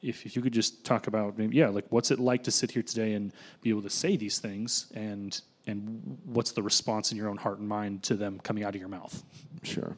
if, 0.02 0.26
if 0.26 0.36
you 0.36 0.42
could 0.42 0.52
just 0.52 0.84
talk 0.84 1.06
about 1.06 1.38
maybe 1.38 1.56
yeah, 1.56 1.68
like 1.68 1.86
what's 1.88 2.10
it 2.10 2.18
like 2.20 2.44
to 2.44 2.50
sit 2.50 2.70
here 2.70 2.82
today 2.82 3.14
and 3.14 3.32
be 3.62 3.70
able 3.70 3.80
to 3.82 3.90
say 3.90 4.16
these 4.16 4.38
things 4.38 4.92
and 4.94 5.40
and 5.66 6.18
what's 6.26 6.52
the 6.52 6.62
response 6.62 7.10
in 7.10 7.16
your 7.16 7.30
own 7.30 7.38
heart 7.38 7.58
and 7.58 7.66
mind 7.66 8.02
to 8.02 8.14
them 8.14 8.38
coming 8.42 8.64
out 8.64 8.74
of 8.74 8.80
your 8.80 8.90
mouth? 8.90 9.22
Sure. 9.62 9.96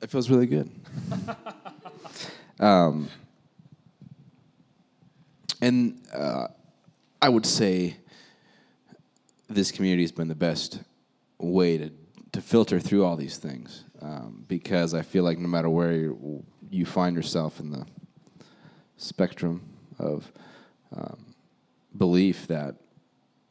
It 0.00 0.10
feels 0.10 0.30
really 0.30 0.46
good. 0.46 0.70
um, 2.60 3.08
and 5.64 5.98
uh, 6.12 6.48
I 7.22 7.30
would 7.30 7.46
say 7.46 7.96
this 9.48 9.72
community 9.72 10.02
has 10.02 10.12
been 10.12 10.28
the 10.28 10.34
best 10.34 10.80
way 11.38 11.78
to, 11.78 11.90
to 12.32 12.42
filter 12.42 12.78
through 12.78 13.02
all 13.02 13.16
these 13.16 13.38
things 13.38 13.84
um, 14.02 14.44
because 14.46 14.92
I 14.92 15.00
feel 15.00 15.24
like 15.24 15.38
no 15.38 15.48
matter 15.48 15.70
where 15.70 15.92
you, 16.70 16.84
find 16.84 17.16
yourself 17.16 17.60
in 17.60 17.70
the 17.70 17.86
spectrum 18.98 19.62
of 19.98 20.30
um, 20.94 21.34
belief 21.96 22.46
that 22.48 22.74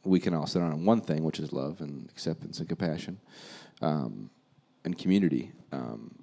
we 0.04 0.20
can 0.20 0.34
all 0.34 0.46
sit 0.46 0.62
on 0.62 0.84
one 0.84 1.00
thing, 1.00 1.24
which 1.24 1.40
is 1.40 1.52
love 1.52 1.80
and 1.80 2.08
acceptance 2.10 2.60
and 2.60 2.68
compassion 2.68 3.18
um, 3.82 4.30
and 4.84 4.96
community. 4.96 5.50
Um, 5.72 6.14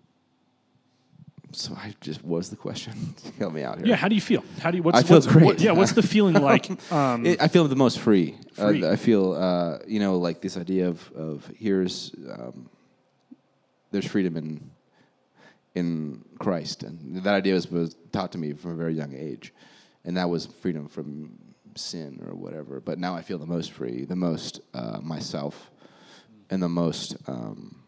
so 1.53 1.73
I 1.75 1.93
just 2.01 2.23
was 2.23 2.49
the 2.49 2.55
question. 2.55 3.15
Help 3.39 3.53
me 3.53 3.63
out 3.63 3.77
here. 3.77 3.87
Yeah, 3.87 3.95
how 3.95 4.07
do 4.07 4.15
you 4.15 4.21
feel? 4.21 4.43
How 4.59 4.71
do 4.71 4.77
you 4.77 4.83
what's 4.83 4.99
I 4.99 5.03
feel 5.03 5.17
what's, 5.17 5.27
great. 5.27 5.45
what- 5.45 5.59
yeah, 5.59 5.71
what's 5.71 5.93
the 5.93 6.03
feeling 6.03 6.35
like? 6.51 6.69
Um, 6.91 7.25
It, 7.25 7.41
I 7.41 7.47
feel 7.47 7.67
the 7.67 7.75
most 7.75 7.99
free. 7.99 8.35
Free. 8.53 8.85
I, 8.85 8.91
I 8.91 8.95
feel, 8.95 9.33
uh, 9.33 9.79
you 9.87 9.99
know, 9.99 10.17
like 10.17 10.41
this 10.41 10.57
idea 10.57 10.87
of, 10.87 11.11
of 11.13 11.49
here's 11.57 12.13
um, 12.29 12.69
there's 13.91 14.05
freedom 14.05 14.37
in 14.37 14.71
in 15.73 16.23
Christ, 16.39 16.83
and 16.83 17.23
that 17.23 17.33
idea 17.33 17.53
was, 17.53 17.69
was 17.71 17.95
taught 18.11 18.31
to 18.33 18.37
me 18.37 18.53
from 18.53 18.71
a 18.71 18.75
very 18.75 18.93
young 18.93 19.13
age, 19.15 19.53
and 20.03 20.17
that 20.17 20.29
was 20.29 20.45
freedom 20.45 20.87
from 20.89 21.37
sin 21.75 22.21
or 22.27 22.35
whatever. 22.35 22.81
But 22.81 22.99
now 22.99 23.15
I 23.15 23.21
feel 23.21 23.37
the 23.37 23.45
most 23.45 23.71
free, 23.71 24.03
the 24.03 24.15
most 24.17 24.59
uh, 24.73 24.99
myself, 25.01 25.71
and 26.49 26.61
the 26.61 26.67
most 26.69 27.15
um, 27.27 27.81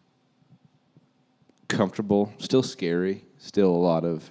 comfortable. 1.68 2.32
Still 2.38 2.62
scary. 2.62 3.24
Still 3.38 3.70
a 3.70 3.76
lot 3.76 4.04
of 4.04 4.30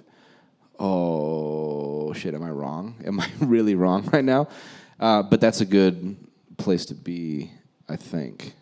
oh 0.78 2.12
shit, 2.14 2.34
am 2.34 2.42
I 2.42 2.50
wrong? 2.50 2.96
Am 3.04 3.20
I 3.20 3.28
really 3.40 3.74
wrong 3.74 4.04
right 4.12 4.24
now? 4.24 4.48
Uh, 5.00 5.22
but 5.22 5.40
that's 5.40 5.60
a 5.60 5.64
good 5.66 6.16
place 6.56 6.86
to 6.86 6.94
be, 6.94 7.50
I 7.88 7.96
think. 7.96 8.54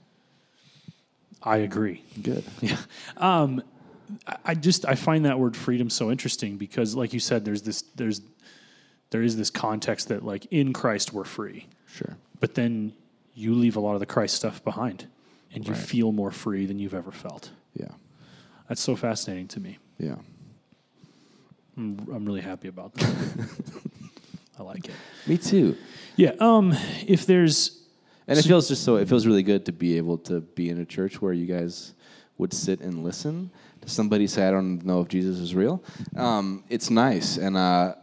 I 1.43 1.59
agree. 1.59 2.03
Good. 2.23 2.45
Yeah. 2.61 2.77
Um, 3.17 3.63
I- 4.45 4.55
just 4.55 4.87
I 4.87 4.95
find 4.95 5.25
that 5.25 5.39
word 5.39 5.57
freedom 5.57 5.91
so 5.91 6.11
interesting 6.11 6.57
because, 6.59 6.95
like 6.95 7.13
you 7.13 7.21
said, 7.21 7.45
there's 7.45 7.63
this 7.63 7.83
there's 7.97 8.21
there 9.11 9.23
is 9.23 9.37
this 9.37 9.51
context 9.51 10.09
that 10.09 10.25
like 10.25 10.47
in 10.51 10.73
Christ 10.73 11.13
we're 11.13 11.25
free, 11.25 11.67
Sure. 11.87 12.17
but 12.41 12.55
then 12.55 12.93
you 13.35 13.55
leave 13.55 13.77
a 13.77 13.81
lot 13.81 13.95
of 13.95 14.01
the 14.01 14.07
Christ 14.07 14.35
stuff 14.37 14.63
behind, 14.65 15.07
and 15.55 15.67
you 15.67 15.73
Right. 15.75 15.83
feel 15.83 16.13
more 16.13 16.31
free 16.31 16.67
than 16.67 16.79
you've 16.79 16.95
ever 16.95 17.11
felt. 17.11 17.51
Yeah. 17.75 17.89
That's 18.73 18.81
so 18.81 18.97
fascinating 18.97 19.49
to 19.49 19.61
me. 19.61 19.77
Yeah. 19.99 20.15
I'm, 21.77 22.09
I'm 22.11 22.25
really 22.25 22.41
happy 22.41 22.69
about 22.69 22.95
that. 22.95 23.51
I 24.59 24.63
like 24.63 24.89
it. 24.89 24.95
Me 25.27 25.37
too. 25.37 25.77
Yeah. 26.17 26.33
Um. 26.41 26.75
If 27.07 27.27
there's 27.27 27.83
And 28.27 28.39
it 28.39 28.47
feels 28.47 28.69
just 28.69 28.83
so. 28.83 28.97
It 28.97 29.11
feels 29.11 29.27
really 29.27 29.43
good 29.43 29.67
to 29.67 29.73
be 29.73 29.99
able 29.99 30.17
to 30.21 30.41
be 30.41 30.71
in 30.71 30.81
a 30.81 30.87
church 30.87 31.21
where 31.21 31.35
you 31.35 31.45
guys 31.45 31.93
would 32.39 32.55
sit 32.55 32.81
and 32.81 33.05
listen 33.05 33.51
to 33.83 33.91
somebody 33.91 34.27
say, 34.27 34.49
"I 34.49 34.51
don't 34.51 34.83
know 34.87 35.03
if 35.03 35.09
Jesus 35.09 35.39
is 35.39 35.55
real." 35.55 35.85
Um, 36.17 36.65
it's 36.71 36.89
nice, 36.89 37.37
and 37.37 37.59
uh, 37.59 37.97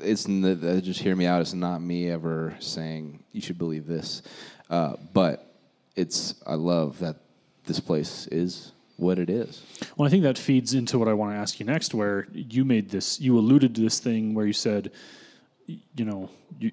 it's 0.00 0.28
uh, 0.28 0.80
just 0.82 1.00
hear 1.00 1.14
me 1.14 1.26
out. 1.26 1.42
It's 1.42 1.54
not 1.54 1.80
me 1.80 2.10
ever 2.10 2.56
saying 2.58 3.22
you 3.30 3.40
should 3.40 3.58
believe 3.58 3.86
this, 3.86 4.22
uh, 4.68 4.94
but 5.12 5.54
it's. 5.94 6.34
I 6.44 6.54
love 6.54 6.98
that 6.98 7.18
this 7.66 7.78
place 7.78 8.26
is 8.32 8.72
what 9.00 9.18
it 9.18 9.30
is. 9.30 9.62
Well, 9.96 10.06
I 10.06 10.10
think 10.10 10.22
that 10.22 10.38
feeds 10.38 10.74
into 10.74 10.98
what 10.98 11.08
I 11.08 11.12
want 11.12 11.32
to 11.32 11.36
ask 11.36 11.58
you 11.58 11.66
next, 11.66 11.94
where 11.94 12.26
you 12.32 12.64
made 12.64 12.90
this, 12.90 13.20
you 13.20 13.38
alluded 13.38 13.74
to 13.74 13.80
this 13.80 13.98
thing 13.98 14.34
where 14.34 14.46
you 14.46 14.52
said, 14.52 14.92
you 15.66 16.04
know, 16.04 16.30
you, 16.58 16.72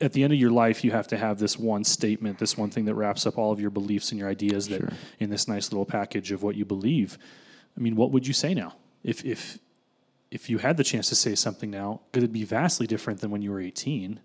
at 0.00 0.12
the 0.12 0.24
end 0.24 0.32
of 0.32 0.38
your 0.38 0.50
life, 0.50 0.82
you 0.82 0.90
have 0.92 1.08
to 1.08 1.16
have 1.16 1.38
this 1.38 1.58
one 1.58 1.84
statement, 1.84 2.38
this 2.38 2.56
one 2.56 2.70
thing 2.70 2.86
that 2.86 2.94
wraps 2.94 3.26
up 3.26 3.36
all 3.36 3.52
of 3.52 3.60
your 3.60 3.70
beliefs 3.70 4.10
and 4.10 4.18
your 4.18 4.28
ideas 4.28 4.68
that 4.68 4.92
in 5.18 5.28
this 5.30 5.46
nice 5.46 5.70
little 5.70 5.84
package 5.84 6.32
of 6.32 6.42
what 6.42 6.56
you 6.56 6.64
believe. 6.64 7.18
I 7.76 7.80
mean, 7.80 7.96
what 7.96 8.10
would 8.10 8.26
you 8.26 8.32
say 8.32 8.54
now? 8.54 8.76
If, 9.04 9.24
if, 9.24 9.58
if 10.30 10.48
you 10.48 10.58
had 10.58 10.76
the 10.76 10.84
chance 10.84 11.08
to 11.10 11.14
say 11.14 11.34
something 11.34 11.70
now, 11.70 12.00
could 12.12 12.22
it 12.22 12.32
be 12.32 12.44
vastly 12.44 12.86
different 12.86 13.20
than 13.20 13.30
when 13.30 13.42
you 13.42 13.50
were 13.50 13.60
18 13.60 14.20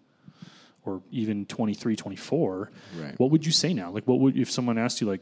or 0.86 1.02
even 1.12 1.46
23, 1.46 1.96
24? 1.96 2.72
Right. 2.98 3.20
What 3.20 3.32
would 3.32 3.46
you 3.46 3.52
say 3.52 3.74
now? 3.74 3.92
Like, 3.92 4.08
what 4.08 4.20
would, 4.20 4.38
if 4.38 4.50
someone 4.50 4.78
asked 4.78 5.02
you, 5.02 5.08
like, 5.08 5.22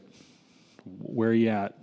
where 0.84 1.30
are 1.30 1.34
you 1.34 1.48
at? 1.50 1.78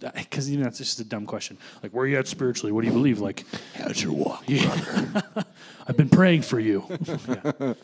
Because 0.00 0.50
even 0.50 0.62
that's 0.64 0.78
just 0.78 1.00
a 1.00 1.04
dumb 1.04 1.26
question. 1.26 1.58
Like, 1.82 1.92
where 1.92 2.04
are 2.04 2.06
you 2.06 2.18
at 2.18 2.28
spiritually? 2.28 2.70
What 2.72 2.82
do 2.82 2.86
you 2.86 2.92
believe? 2.92 3.20
Like, 3.20 3.44
How's 3.74 4.00
your 4.00 4.12
walk? 4.12 4.44
I've 5.88 5.96
been 5.96 6.08
praying 6.08 6.42
for 6.42 6.60
you. 6.60 6.84
yeah. 7.28 7.74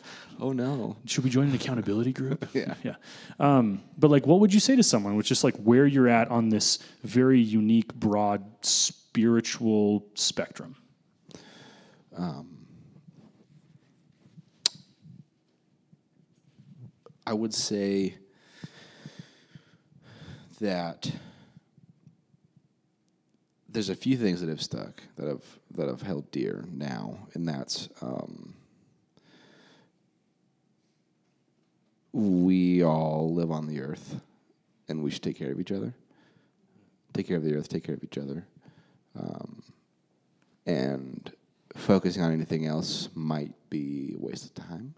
Oh 0.41 0.53
no. 0.53 0.97
Should 1.07 1.25
we 1.25 1.31
join 1.31 1.49
an 1.49 1.55
accountability 1.55 2.13
group? 2.13 2.49
Yeah. 2.55 2.75
Yeah. 2.85 2.95
Um, 3.41 3.83
but 3.99 4.11
like, 4.11 4.27
what 4.27 4.41
would 4.41 4.55
you 4.55 4.61
say 4.61 4.77
to 4.77 4.83
someone 4.83 5.17
with 5.17 5.27
just 5.27 5.43
like 5.43 5.57
where 5.57 5.87
you're 5.87 6.09
at 6.09 6.31
on 6.31 6.49
this 6.51 6.79
very 7.03 7.41
unique, 7.41 7.93
broad 7.95 8.45
spiritual 8.63 10.07
spectrum? 10.15 10.77
Um, 12.17 12.59
I 17.27 17.33
would 17.33 17.55
say 17.55 18.17
that 20.61 21.11
there's 23.69 23.89
a 23.89 23.95
few 23.95 24.17
things 24.17 24.41
that 24.41 24.49
have 24.49 24.63
stuck 24.63 25.03
that 25.17 25.29
have 25.29 25.45
that 25.73 25.89
have 25.89 26.03
held 26.03 26.31
dear 26.31 26.65
now, 26.73 27.19
and 27.35 27.47
that's 27.47 27.89
um, 28.01 28.55
we 32.13 32.83
all 32.83 33.33
live 33.35 33.51
on 33.51 33.67
the 33.67 33.81
earth, 33.81 34.21
and 34.89 35.03
we 35.03 35.11
should 35.11 35.23
take 35.23 35.39
care 35.39 35.53
of 35.53 35.61
each 35.61 35.73
other. 35.73 35.95
Take 37.13 37.29
care 37.29 37.37
of 37.37 37.45
the 37.45 37.55
earth. 37.55 37.69
Take 37.69 37.85
care 37.85 37.95
of 37.95 38.03
each 38.03 38.19
other, 38.19 38.45
um, 39.19 39.63
and 40.67 41.33
focusing 41.75 42.23
on 42.23 42.33
anything 42.33 42.67
else 42.67 43.09
might 43.15 43.53
be 43.71 44.15
a 44.17 44.21
waste 44.21 44.47
of 44.47 44.55
time 44.55 44.95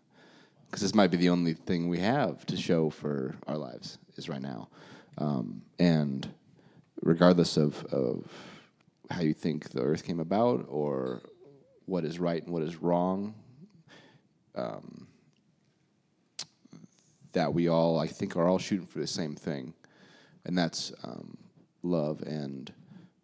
because 0.71 0.83
this 0.83 0.95
might 0.95 1.11
be 1.11 1.17
the 1.17 1.29
only 1.29 1.53
thing 1.53 1.89
we 1.89 1.99
have 1.99 2.47
to 2.47 2.57
show 2.57 2.91
for 2.91 3.35
our 3.49 3.57
lives 3.57 3.99
is 4.17 4.29
right 4.29 4.41
now. 4.41 4.69
Um, 5.19 5.63
and 5.79 6.29
regardless 7.03 7.57
of, 7.57 7.85
of 7.87 8.25
how 9.11 9.23
you 9.23 9.35
think 9.35 9.71
the 9.71 9.83
earth 9.83 10.05
came 10.05 10.21
about 10.21 10.67
or 10.69 11.23
what 11.87 12.05
is 12.05 12.19
right 12.19 12.43
and 12.43 12.53
what 12.53 12.63
is 12.63 12.77
wrong, 12.77 13.35
um, 14.55 15.07
that 17.33 17.53
we 17.53 17.69
all, 17.69 17.99
I 17.99 18.07
think, 18.07 18.37
are 18.37 18.49
all 18.49 18.59
shooting 18.59 18.87
for 18.87 18.99
the 18.99 19.07
same 19.07 19.35
thing. 19.35 19.75
And 20.45 20.57
that's 20.57 20.93
um, 21.05 21.37
love 21.83 22.23
and 22.23 22.73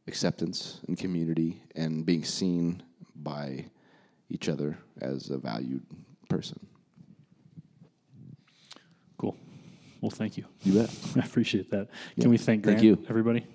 acceptance 0.06 0.80
and 0.86 0.96
community 0.96 1.60
and 1.74 2.06
being 2.06 2.24
seen 2.24 2.82
by 3.16 3.66
each 4.28 4.48
other 4.48 4.78
as 5.00 5.30
a 5.30 5.38
valued 5.38 5.84
person. 6.28 6.58
Cool. 9.18 9.36
Well, 10.00 10.10
thank 10.10 10.36
you. 10.36 10.44
You 10.62 10.80
bet. 10.80 10.94
I 11.16 11.20
appreciate 11.26 11.70
that. 11.70 11.88
Yeah. 12.16 12.22
Can 12.22 12.30
we 12.30 12.38
thank 12.38 12.62
Grant, 12.62 12.78
Thank 12.78 12.84
you. 12.84 13.04
everybody? 13.08 13.46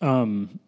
Um, 0.00 0.60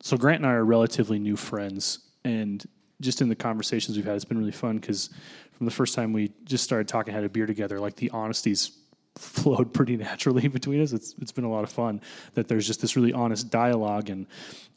so 0.00 0.16
Grant 0.16 0.38
and 0.38 0.46
I 0.46 0.54
are 0.54 0.64
relatively 0.64 1.18
new 1.18 1.36
friends, 1.36 2.00
and 2.24 2.64
just 3.00 3.20
in 3.20 3.28
the 3.28 3.34
conversations 3.34 3.96
we've 3.96 4.06
had, 4.06 4.14
it's 4.16 4.24
been 4.24 4.38
really 4.38 4.52
fun 4.52 4.78
because 4.78 5.10
from 5.52 5.66
the 5.66 5.72
first 5.72 5.94
time 5.94 6.12
we 6.12 6.32
just 6.44 6.64
started 6.64 6.88
talking, 6.88 7.12
had 7.12 7.24
a 7.24 7.28
beer 7.28 7.46
together, 7.46 7.78
like 7.80 7.96
the 7.96 8.08
honesty's 8.08 8.72
flowed 9.16 9.72
pretty 9.72 9.96
naturally 9.96 10.48
between 10.58 10.82
us. 10.82 10.92
It's 10.92 11.14
it's 11.20 11.32
been 11.32 11.44
a 11.44 11.50
lot 11.50 11.64
of 11.64 11.70
fun 11.70 12.00
that 12.34 12.48
there's 12.48 12.66
just 12.66 12.80
this 12.80 12.96
really 12.96 13.12
honest 13.12 13.50
dialogue, 13.50 14.10
and 14.10 14.26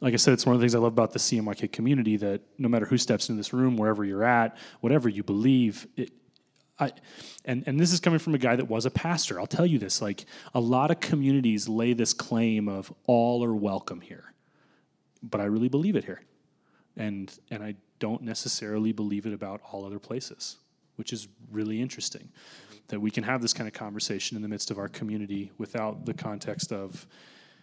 like 0.01 0.13
I 0.13 0.17
said, 0.17 0.33
it's 0.33 0.45
one 0.45 0.55
of 0.55 0.59
the 0.59 0.63
things 0.63 0.75
I 0.75 0.79
love 0.79 0.93
about 0.93 1.13
the 1.13 1.19
CMYK 1.19 1.71
community 1.71 2.17
that 2.17 2.41
no 2.57 2.69
matter 2.69 2.85
who 2.85 2.97
steps 2.97 3.29
into 3.29 3.39
this 3.39 3.53
room, 3.53 3.77
wherever 3.77 4.03
you're 4.03 4.23
at, 4.23 4.57
whatever 4.81 5.09
you 5.09 5.23
believe, 5.23 5.87
it, 5.95 6.11
I, 6.79 6.91
and 7.45 7.63
and 7.67 7.79
this 7.79 7.93
is 7.93 7.99
coming 7.99 8.19
from 8.19 8.35
a 8.35 8.37
guy 8.37 8.55
that 8.55 8.67
was 8.67 8.85
a 8.85 8.91
pastor. 8.91 9.39
I'll 9.39 9.47
tell 9.47 9.65
you 9.65 9.79
this: 9.79 10.01
like 10.01 10.25
a 10.53 10.59
lot 10.59 10.91
of 10.91 10.99
communities 10.99 11.69
lay 11.69 11.93
this 11.93 12.13
claim 12.13 12.67
of 12.67 12.93
all 13.07 13.43
are 13.43 13.55
welcome 13.55 14.01
here, 14.01 14.33
but 15.23 15.39
I 15.39 15.45
really 15.45 15.69
believe 15.69 15.95
it 15.95 16.03
here, 16.03 16.21
and 16.97 17.33
and 17.49 17.63
I 17.63 17.75
don't 17.99 18.23
necessarily 18.23 18.91
believe 18.91 19.25
it 19.25 19.33
about 19.33 19.61
all 19.71 19.85
other 19.85 19.99
places, 19.99 20.57
which 20.97 21.13
is 21.13 21.29
really 21.49 21.81
interesting. 21.81 22.29
That 22.89 22.99
we 22.99 23.09
can 23.09 23.23
have 23.23 23.41
this 23.41 23.53
kind 23.53 23.67
of 23.67 23.73
conversation 23.73 24.35
in 24.35 24.43
the 24.43 24.47
midst 24.47 24.69
of 24.69 24.77
our 24.77 24.87
community 24.87 25.51
without 25.57 26.05
the 26.05 26.13
context 26.13 26.71
of 26.71 27.07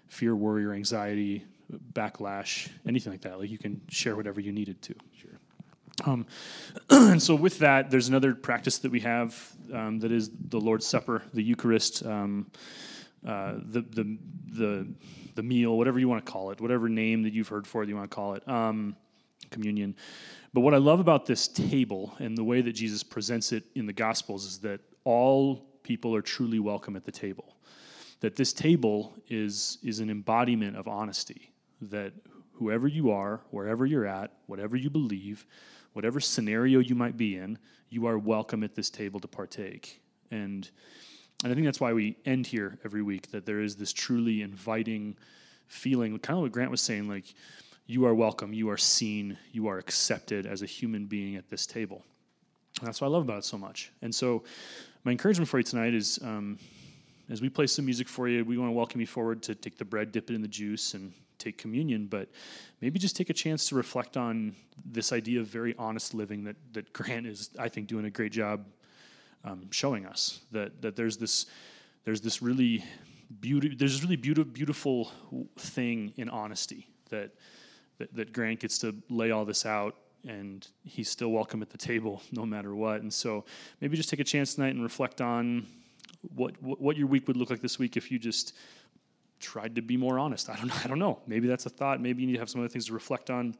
fear, 0.08 0.34
worry, 0.34 0.64
or 0.64 0.72
anxiety, 0.72 1.44
backlash, 1.92 2.68
anything 2.86 3.12
like 3.12 3.22
that. 3.22 3.38
Like 3.38 3.50
you 3.50 3.58
can 3.58 3.80
share 3.88 4.16
whatever 4.16 4.40
you 4.40 4.52
needed 4.52 4.82
to. 4.82 4.94
Sure. 5.16 5.30
Um, 6.04 6.26
and 6.90 7.22
so, 7.22 7.34
with 7.34 7.58
that, 7.60 7.90
there's 7.90 8.08
another 8.08 8.34
practice 8.34 8.78
that 8.78 8.90
we 8.90 9.00
have 9.00 9.52
um, 9.72 9.98
that 10.00 10.12
is 10.12 10.30
the 10.48 10.60
Lord's 10.60 10.86
Supper, 10.86 11.22
the 11.32 11.42
Eucharist, 11.42 12.04
um, 12.04 12.50
uh, 13.26 13.54
the, 13.56 13.82
the 13.82 14.18
the 14.50 14.86
the 15.34 15.42
meal, 15.42 15.76
whatever 15.76 15.98
you 15.98 16.08
want 16.08 16.24
to 16.24 16.30
call 16.30 16.50
it, 16.50 16.60
whatever 16.60 16.88
name 16.88 17.22
that 17.22 17.32
you've 17.32 17.48
heard 17.48 17.66
for 17.66 17.82
it, 17.82 17.88
you 17.88 17.96
want 17.96 18.10
to 18.10 18.14
call 18.14 18.34
it, 18.34 18.46
um, 18.48 18.96
communion. 19.50 19.96
But 20.52 20.60
what 20.60 20.74
I 20.74 20.78
love 20.78 21.00
about 21.00 21.24
this 21.24 21.48
table 21.48 22.14
and 22.18 22.36
the 22.36 22.44
way 22.44 22.60
that 22.60 22.72
Jesus 22.72 23.02
presents 23.02 23.52
it 23.52 23.64
in 23.74 23.86
the 23.86 23.92
Gospels 23.92 24.44
is 24.44 24.58
that 24.58 24.80
all 25.04 25.66
people 25.82 26.14
are 26.14 26.22
truly 26.22 26.58
welcome 26.58 26.96
at 26.96 27.04
the 27.04 27.12
table. 27.12 27.56
That 28.20 28.36
this 28.36 28.52
table 28.52 29.14
is 29.28 29.78
is 29.82 30.00
an 30.00 30.10
embodiment 30.10 30.76
of 30.76 30.86
honesty. 30.86 31.52
That 31.80 32.12
whoever 32.52 32.86
you 32.86 33.10
are, 33.10 33.40
wherever 33.50 33.84
you're 33.84 34.06
at, 34.06 34.32
whatever 34.46 34.76
you 34.76 34.90
believe, 34.90 35.46
whatever 35.92 36.20
scenario 36.20 36.78
you 36.78 36.94
might 36.94 37.16
be 37.16 37.36
in, 37.36 37.58
you 37.90 38.06
are 38.06 38.18
welcome 38.18 38.62
at 38.62 38.74
this 38.74 38.90
table 38.90 39.18
to 39.20 39.28
partake. 39.28 40.00
And 40.30 40.70
and 41.42 41.50
I 41.50 41.54
think 41.54 41.66
that's 41.66 41.80
why 41.80 41.92
we 41.92 42.16
end 42.24 42.46
here 42.46 42.78
every 42.84 43.02
week, 43.02 43.30
that 43.32 43.46
there 43.46 43.60
is 43.60 43.76
this 43.76 43.92
truly 43.92 44.42
inviting 44.42 45.16
feeling, 45.66 46.16
kind 46.18 46.36
of 46.36 46.42
what 46.42 46.52
Grant 46.52 46.70
was 46.70 46.80
saying, 46.80 47.08
like 47.08 47.34
you 47.86 48.06
are 48.06 48.14
welcome, 48.14 48.52
you 48.52 48.70
are 48.70 48.76
seen, 48.76 49.36
you 49.50 49.66
are 49.66 49.78
accepted 49.78 50.46
as 50.46 50.62
a 50.62 50.66
human 50.66 51.06
being 51.06 51.34
at 51.36 51.50
this 51.50 51.66
table. 51.66 52.04
And 52.78 52.86
that's 52.86 53.00
what 53.00 53.08
I 53.08 53.10
love 53.10 53.22
about 53.22 53.38
it 53.38 53.44
so 53.44 53.58
much. 53.58 53.90
And 54.02 54.14
so 54.14 54.44
my 55.04 55.10
encouragement 55.10 55.48
for 55.48 55.58
you 55.58 55.64
tonight 55.64 55.94
is 55.94 56.18
um, 56.22 56.58
as 57.28 57.40
we 57.40 57.48
play 57.48 57.66
some 57.66 57.84
music 57.84 58.08
for 58.08 58.28
you, 58.28 58.44
we 58.44 58.58
want 58.58 58.68
to 58.68 58.74
welcome 58.74 59.00
you 59.00 59.06
forward 59.06 59.42
to 59.44 59.54
take 59.54 59.76
the 59.76 59.84
bread, 59.84 60.12
dip 60.12 60.30
it 60.30 60.34
in 60.34 60.42
the 60.42 60.48
juice, 60.48 60.94
and 60.94 61.12
take 61.38 61.58
communion. 61.58 62.06
But 62.06 62.28
maybe 62.80 62.98
just 62.98 63.16
take 63.16 63.30
a 63.30 63.34
chance 63.34 63.68
to 63.68 63.74
reflect 63.74 64.16
on 64.16 64.54
this 64.84 65.12
idea 65.12 65.40
of 65.40 65.46
very 65.46 65.74
honest 65.78 66.14
living 66.14 66.44
that 66.44 66.56
that 66.72 66.92
Grant 66.92 67.26
is, 67.26 67.50
I 67.58 67.68
think, 67.68 67.88
doing 67.88 68.04
a 68.04 68.10
great 68.10 68.32
job 68.32 68.64
um, 69.44 69.68
showing 69.70 70.06
us. 70.06 70.40
That 70.52 70.80
that 70.82 70.94
there's 70.94 71.16
this 71.16 71.46
there's 72.04 72.20
this 72.20 72.42
really 72.42 72.84
beauty 73.40 73.74
there's 73.74 73.94
this 73.94 74.02
really 74.02 74.16
beautiful 74.16 74.52
beautiful 74.52 75.10
thing 75.58 76.12
in 76.16 76.28
honesty 76.28 76.86
that, 77.08 77.32
that 77.98 78.14
that 78.14 78.32
Grant 78.32 78.60
gets 78.60 78.78
to 78.78 78.94
lay 79.08 79.32
all 79.32 79.44
this 79.44 79.66
out 79.66 79.96
and 80.26 80.66
he's 80.84 81.08
still 81.08 81.30
welcome 81.30 81.62
at 81.62 81.70
the 81.70 81.78
table 81.78 82.22
no 82.32 82.46
matter 82.46 82.74
what. 82.74 83.02
And 83.02 83.12
so 83.12 83.44
maybe 83.80 83.96
just 83.96 84.08
take 84.08 84.20
a 84.20 84.24
chance 84.24 84.54
tonight 84.54 84.74
and 84.74 84.82
reflect 84.82 85.20
on 85.20 85.66
what 86.34 86.54
what 86.62 86.96
your 86.96 87.08
week 87.08 87.26
would 87.26 87.36
look 87.36 87.50
like 87.50 87.60
this 87.60 87.78
week 87.78 87.96
if 87.96 88.10
you 88.12 88.18
just 88.18 88.54
tried 89.40 89.74
to 89.74 89.82
be 89.82 89.96
more 89.96 90.18
honest. 90.18 90.48
I 90.48 90.56
don't. 90.56 90.84
I 90.84 90.88
don't 90.88 90.98
know. 90.98 91.18
Maybe 91.26 91.48
that's 91.48 91.66
a 91.66 91.70
thought. 91.70 92.00
Maybe 92.00 92.22
you 92.22 92.28
need 92.28 92.34
to 92.34 92.38
have 92.38 92.48
some 92.48 92.60
other 92.60 92.68
things 92.68 92.86
to 92.86 92.94
reflect 92.94 93.28
on. 93.28 93.54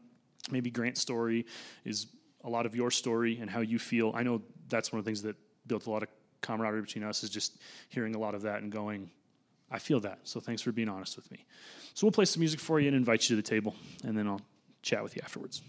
Maybe 0.51 0.71
Grant's 0.71 1.01
story 1.01 1.47
is 1.85 2.07
a 2.45 2.49
lot 2.51 2.67
of 2.67 2.75
your 2.75 2.91
story 2.91 3.39
and 3.41 3.51
how 3.51 3.61
you 3.61 3.79
feel. 3.79 4.13
I 4.15 4.23
know 4.23 4.43
that's 4.69 4.93
one 4.93 4.99
of 4.99 5.05
the 5.05 5.09
things 5.09 5.23
that 5.23 5.37
built 5.67 5.87
a 5.87 5.91
lot 5.91 6.03
of 6.03 6.09
camaraderie 6.41 6.83
between 6.83 7.05
us 7.05 7.23
is 7.23 7.31
just 7.31 7.59
hearing 7.89 8.15
a 8.15 8.19
lot 8.19 8.35
of 8.35 8.43
that 8.43 8.63
and 8.63 8.73
going, 8.73 9.11
I 9.71 9.79
feel 9.79 10.01
that. 10.01 10.19
So 10.25 10.41
thanks 10.41 10.61
for 10.61 10.73
being 10.73 10.89
honest 10.89 11.17
with 11.17 11.31
me. 11.31 11.45
So 11.95 12.07
we'll 12.07 12.13
play 12.13 12.25
some 12.25 12.41
music 12.41 12.59
for 12.59 12.81
you 12.81 12.89
and 12.89 12.97
invite 12.97 13.23
you 13.23 13.37
to 13.37 13.37
the 13.37 13.49
table, 13.49 13.75
and 14.05 14.17
then 14.17 14.27
I'll 14.27 14.41
chat 14.83 15.03
with 15.03 15.15
you 15.15 15.23
afterwards. 15.25 15.63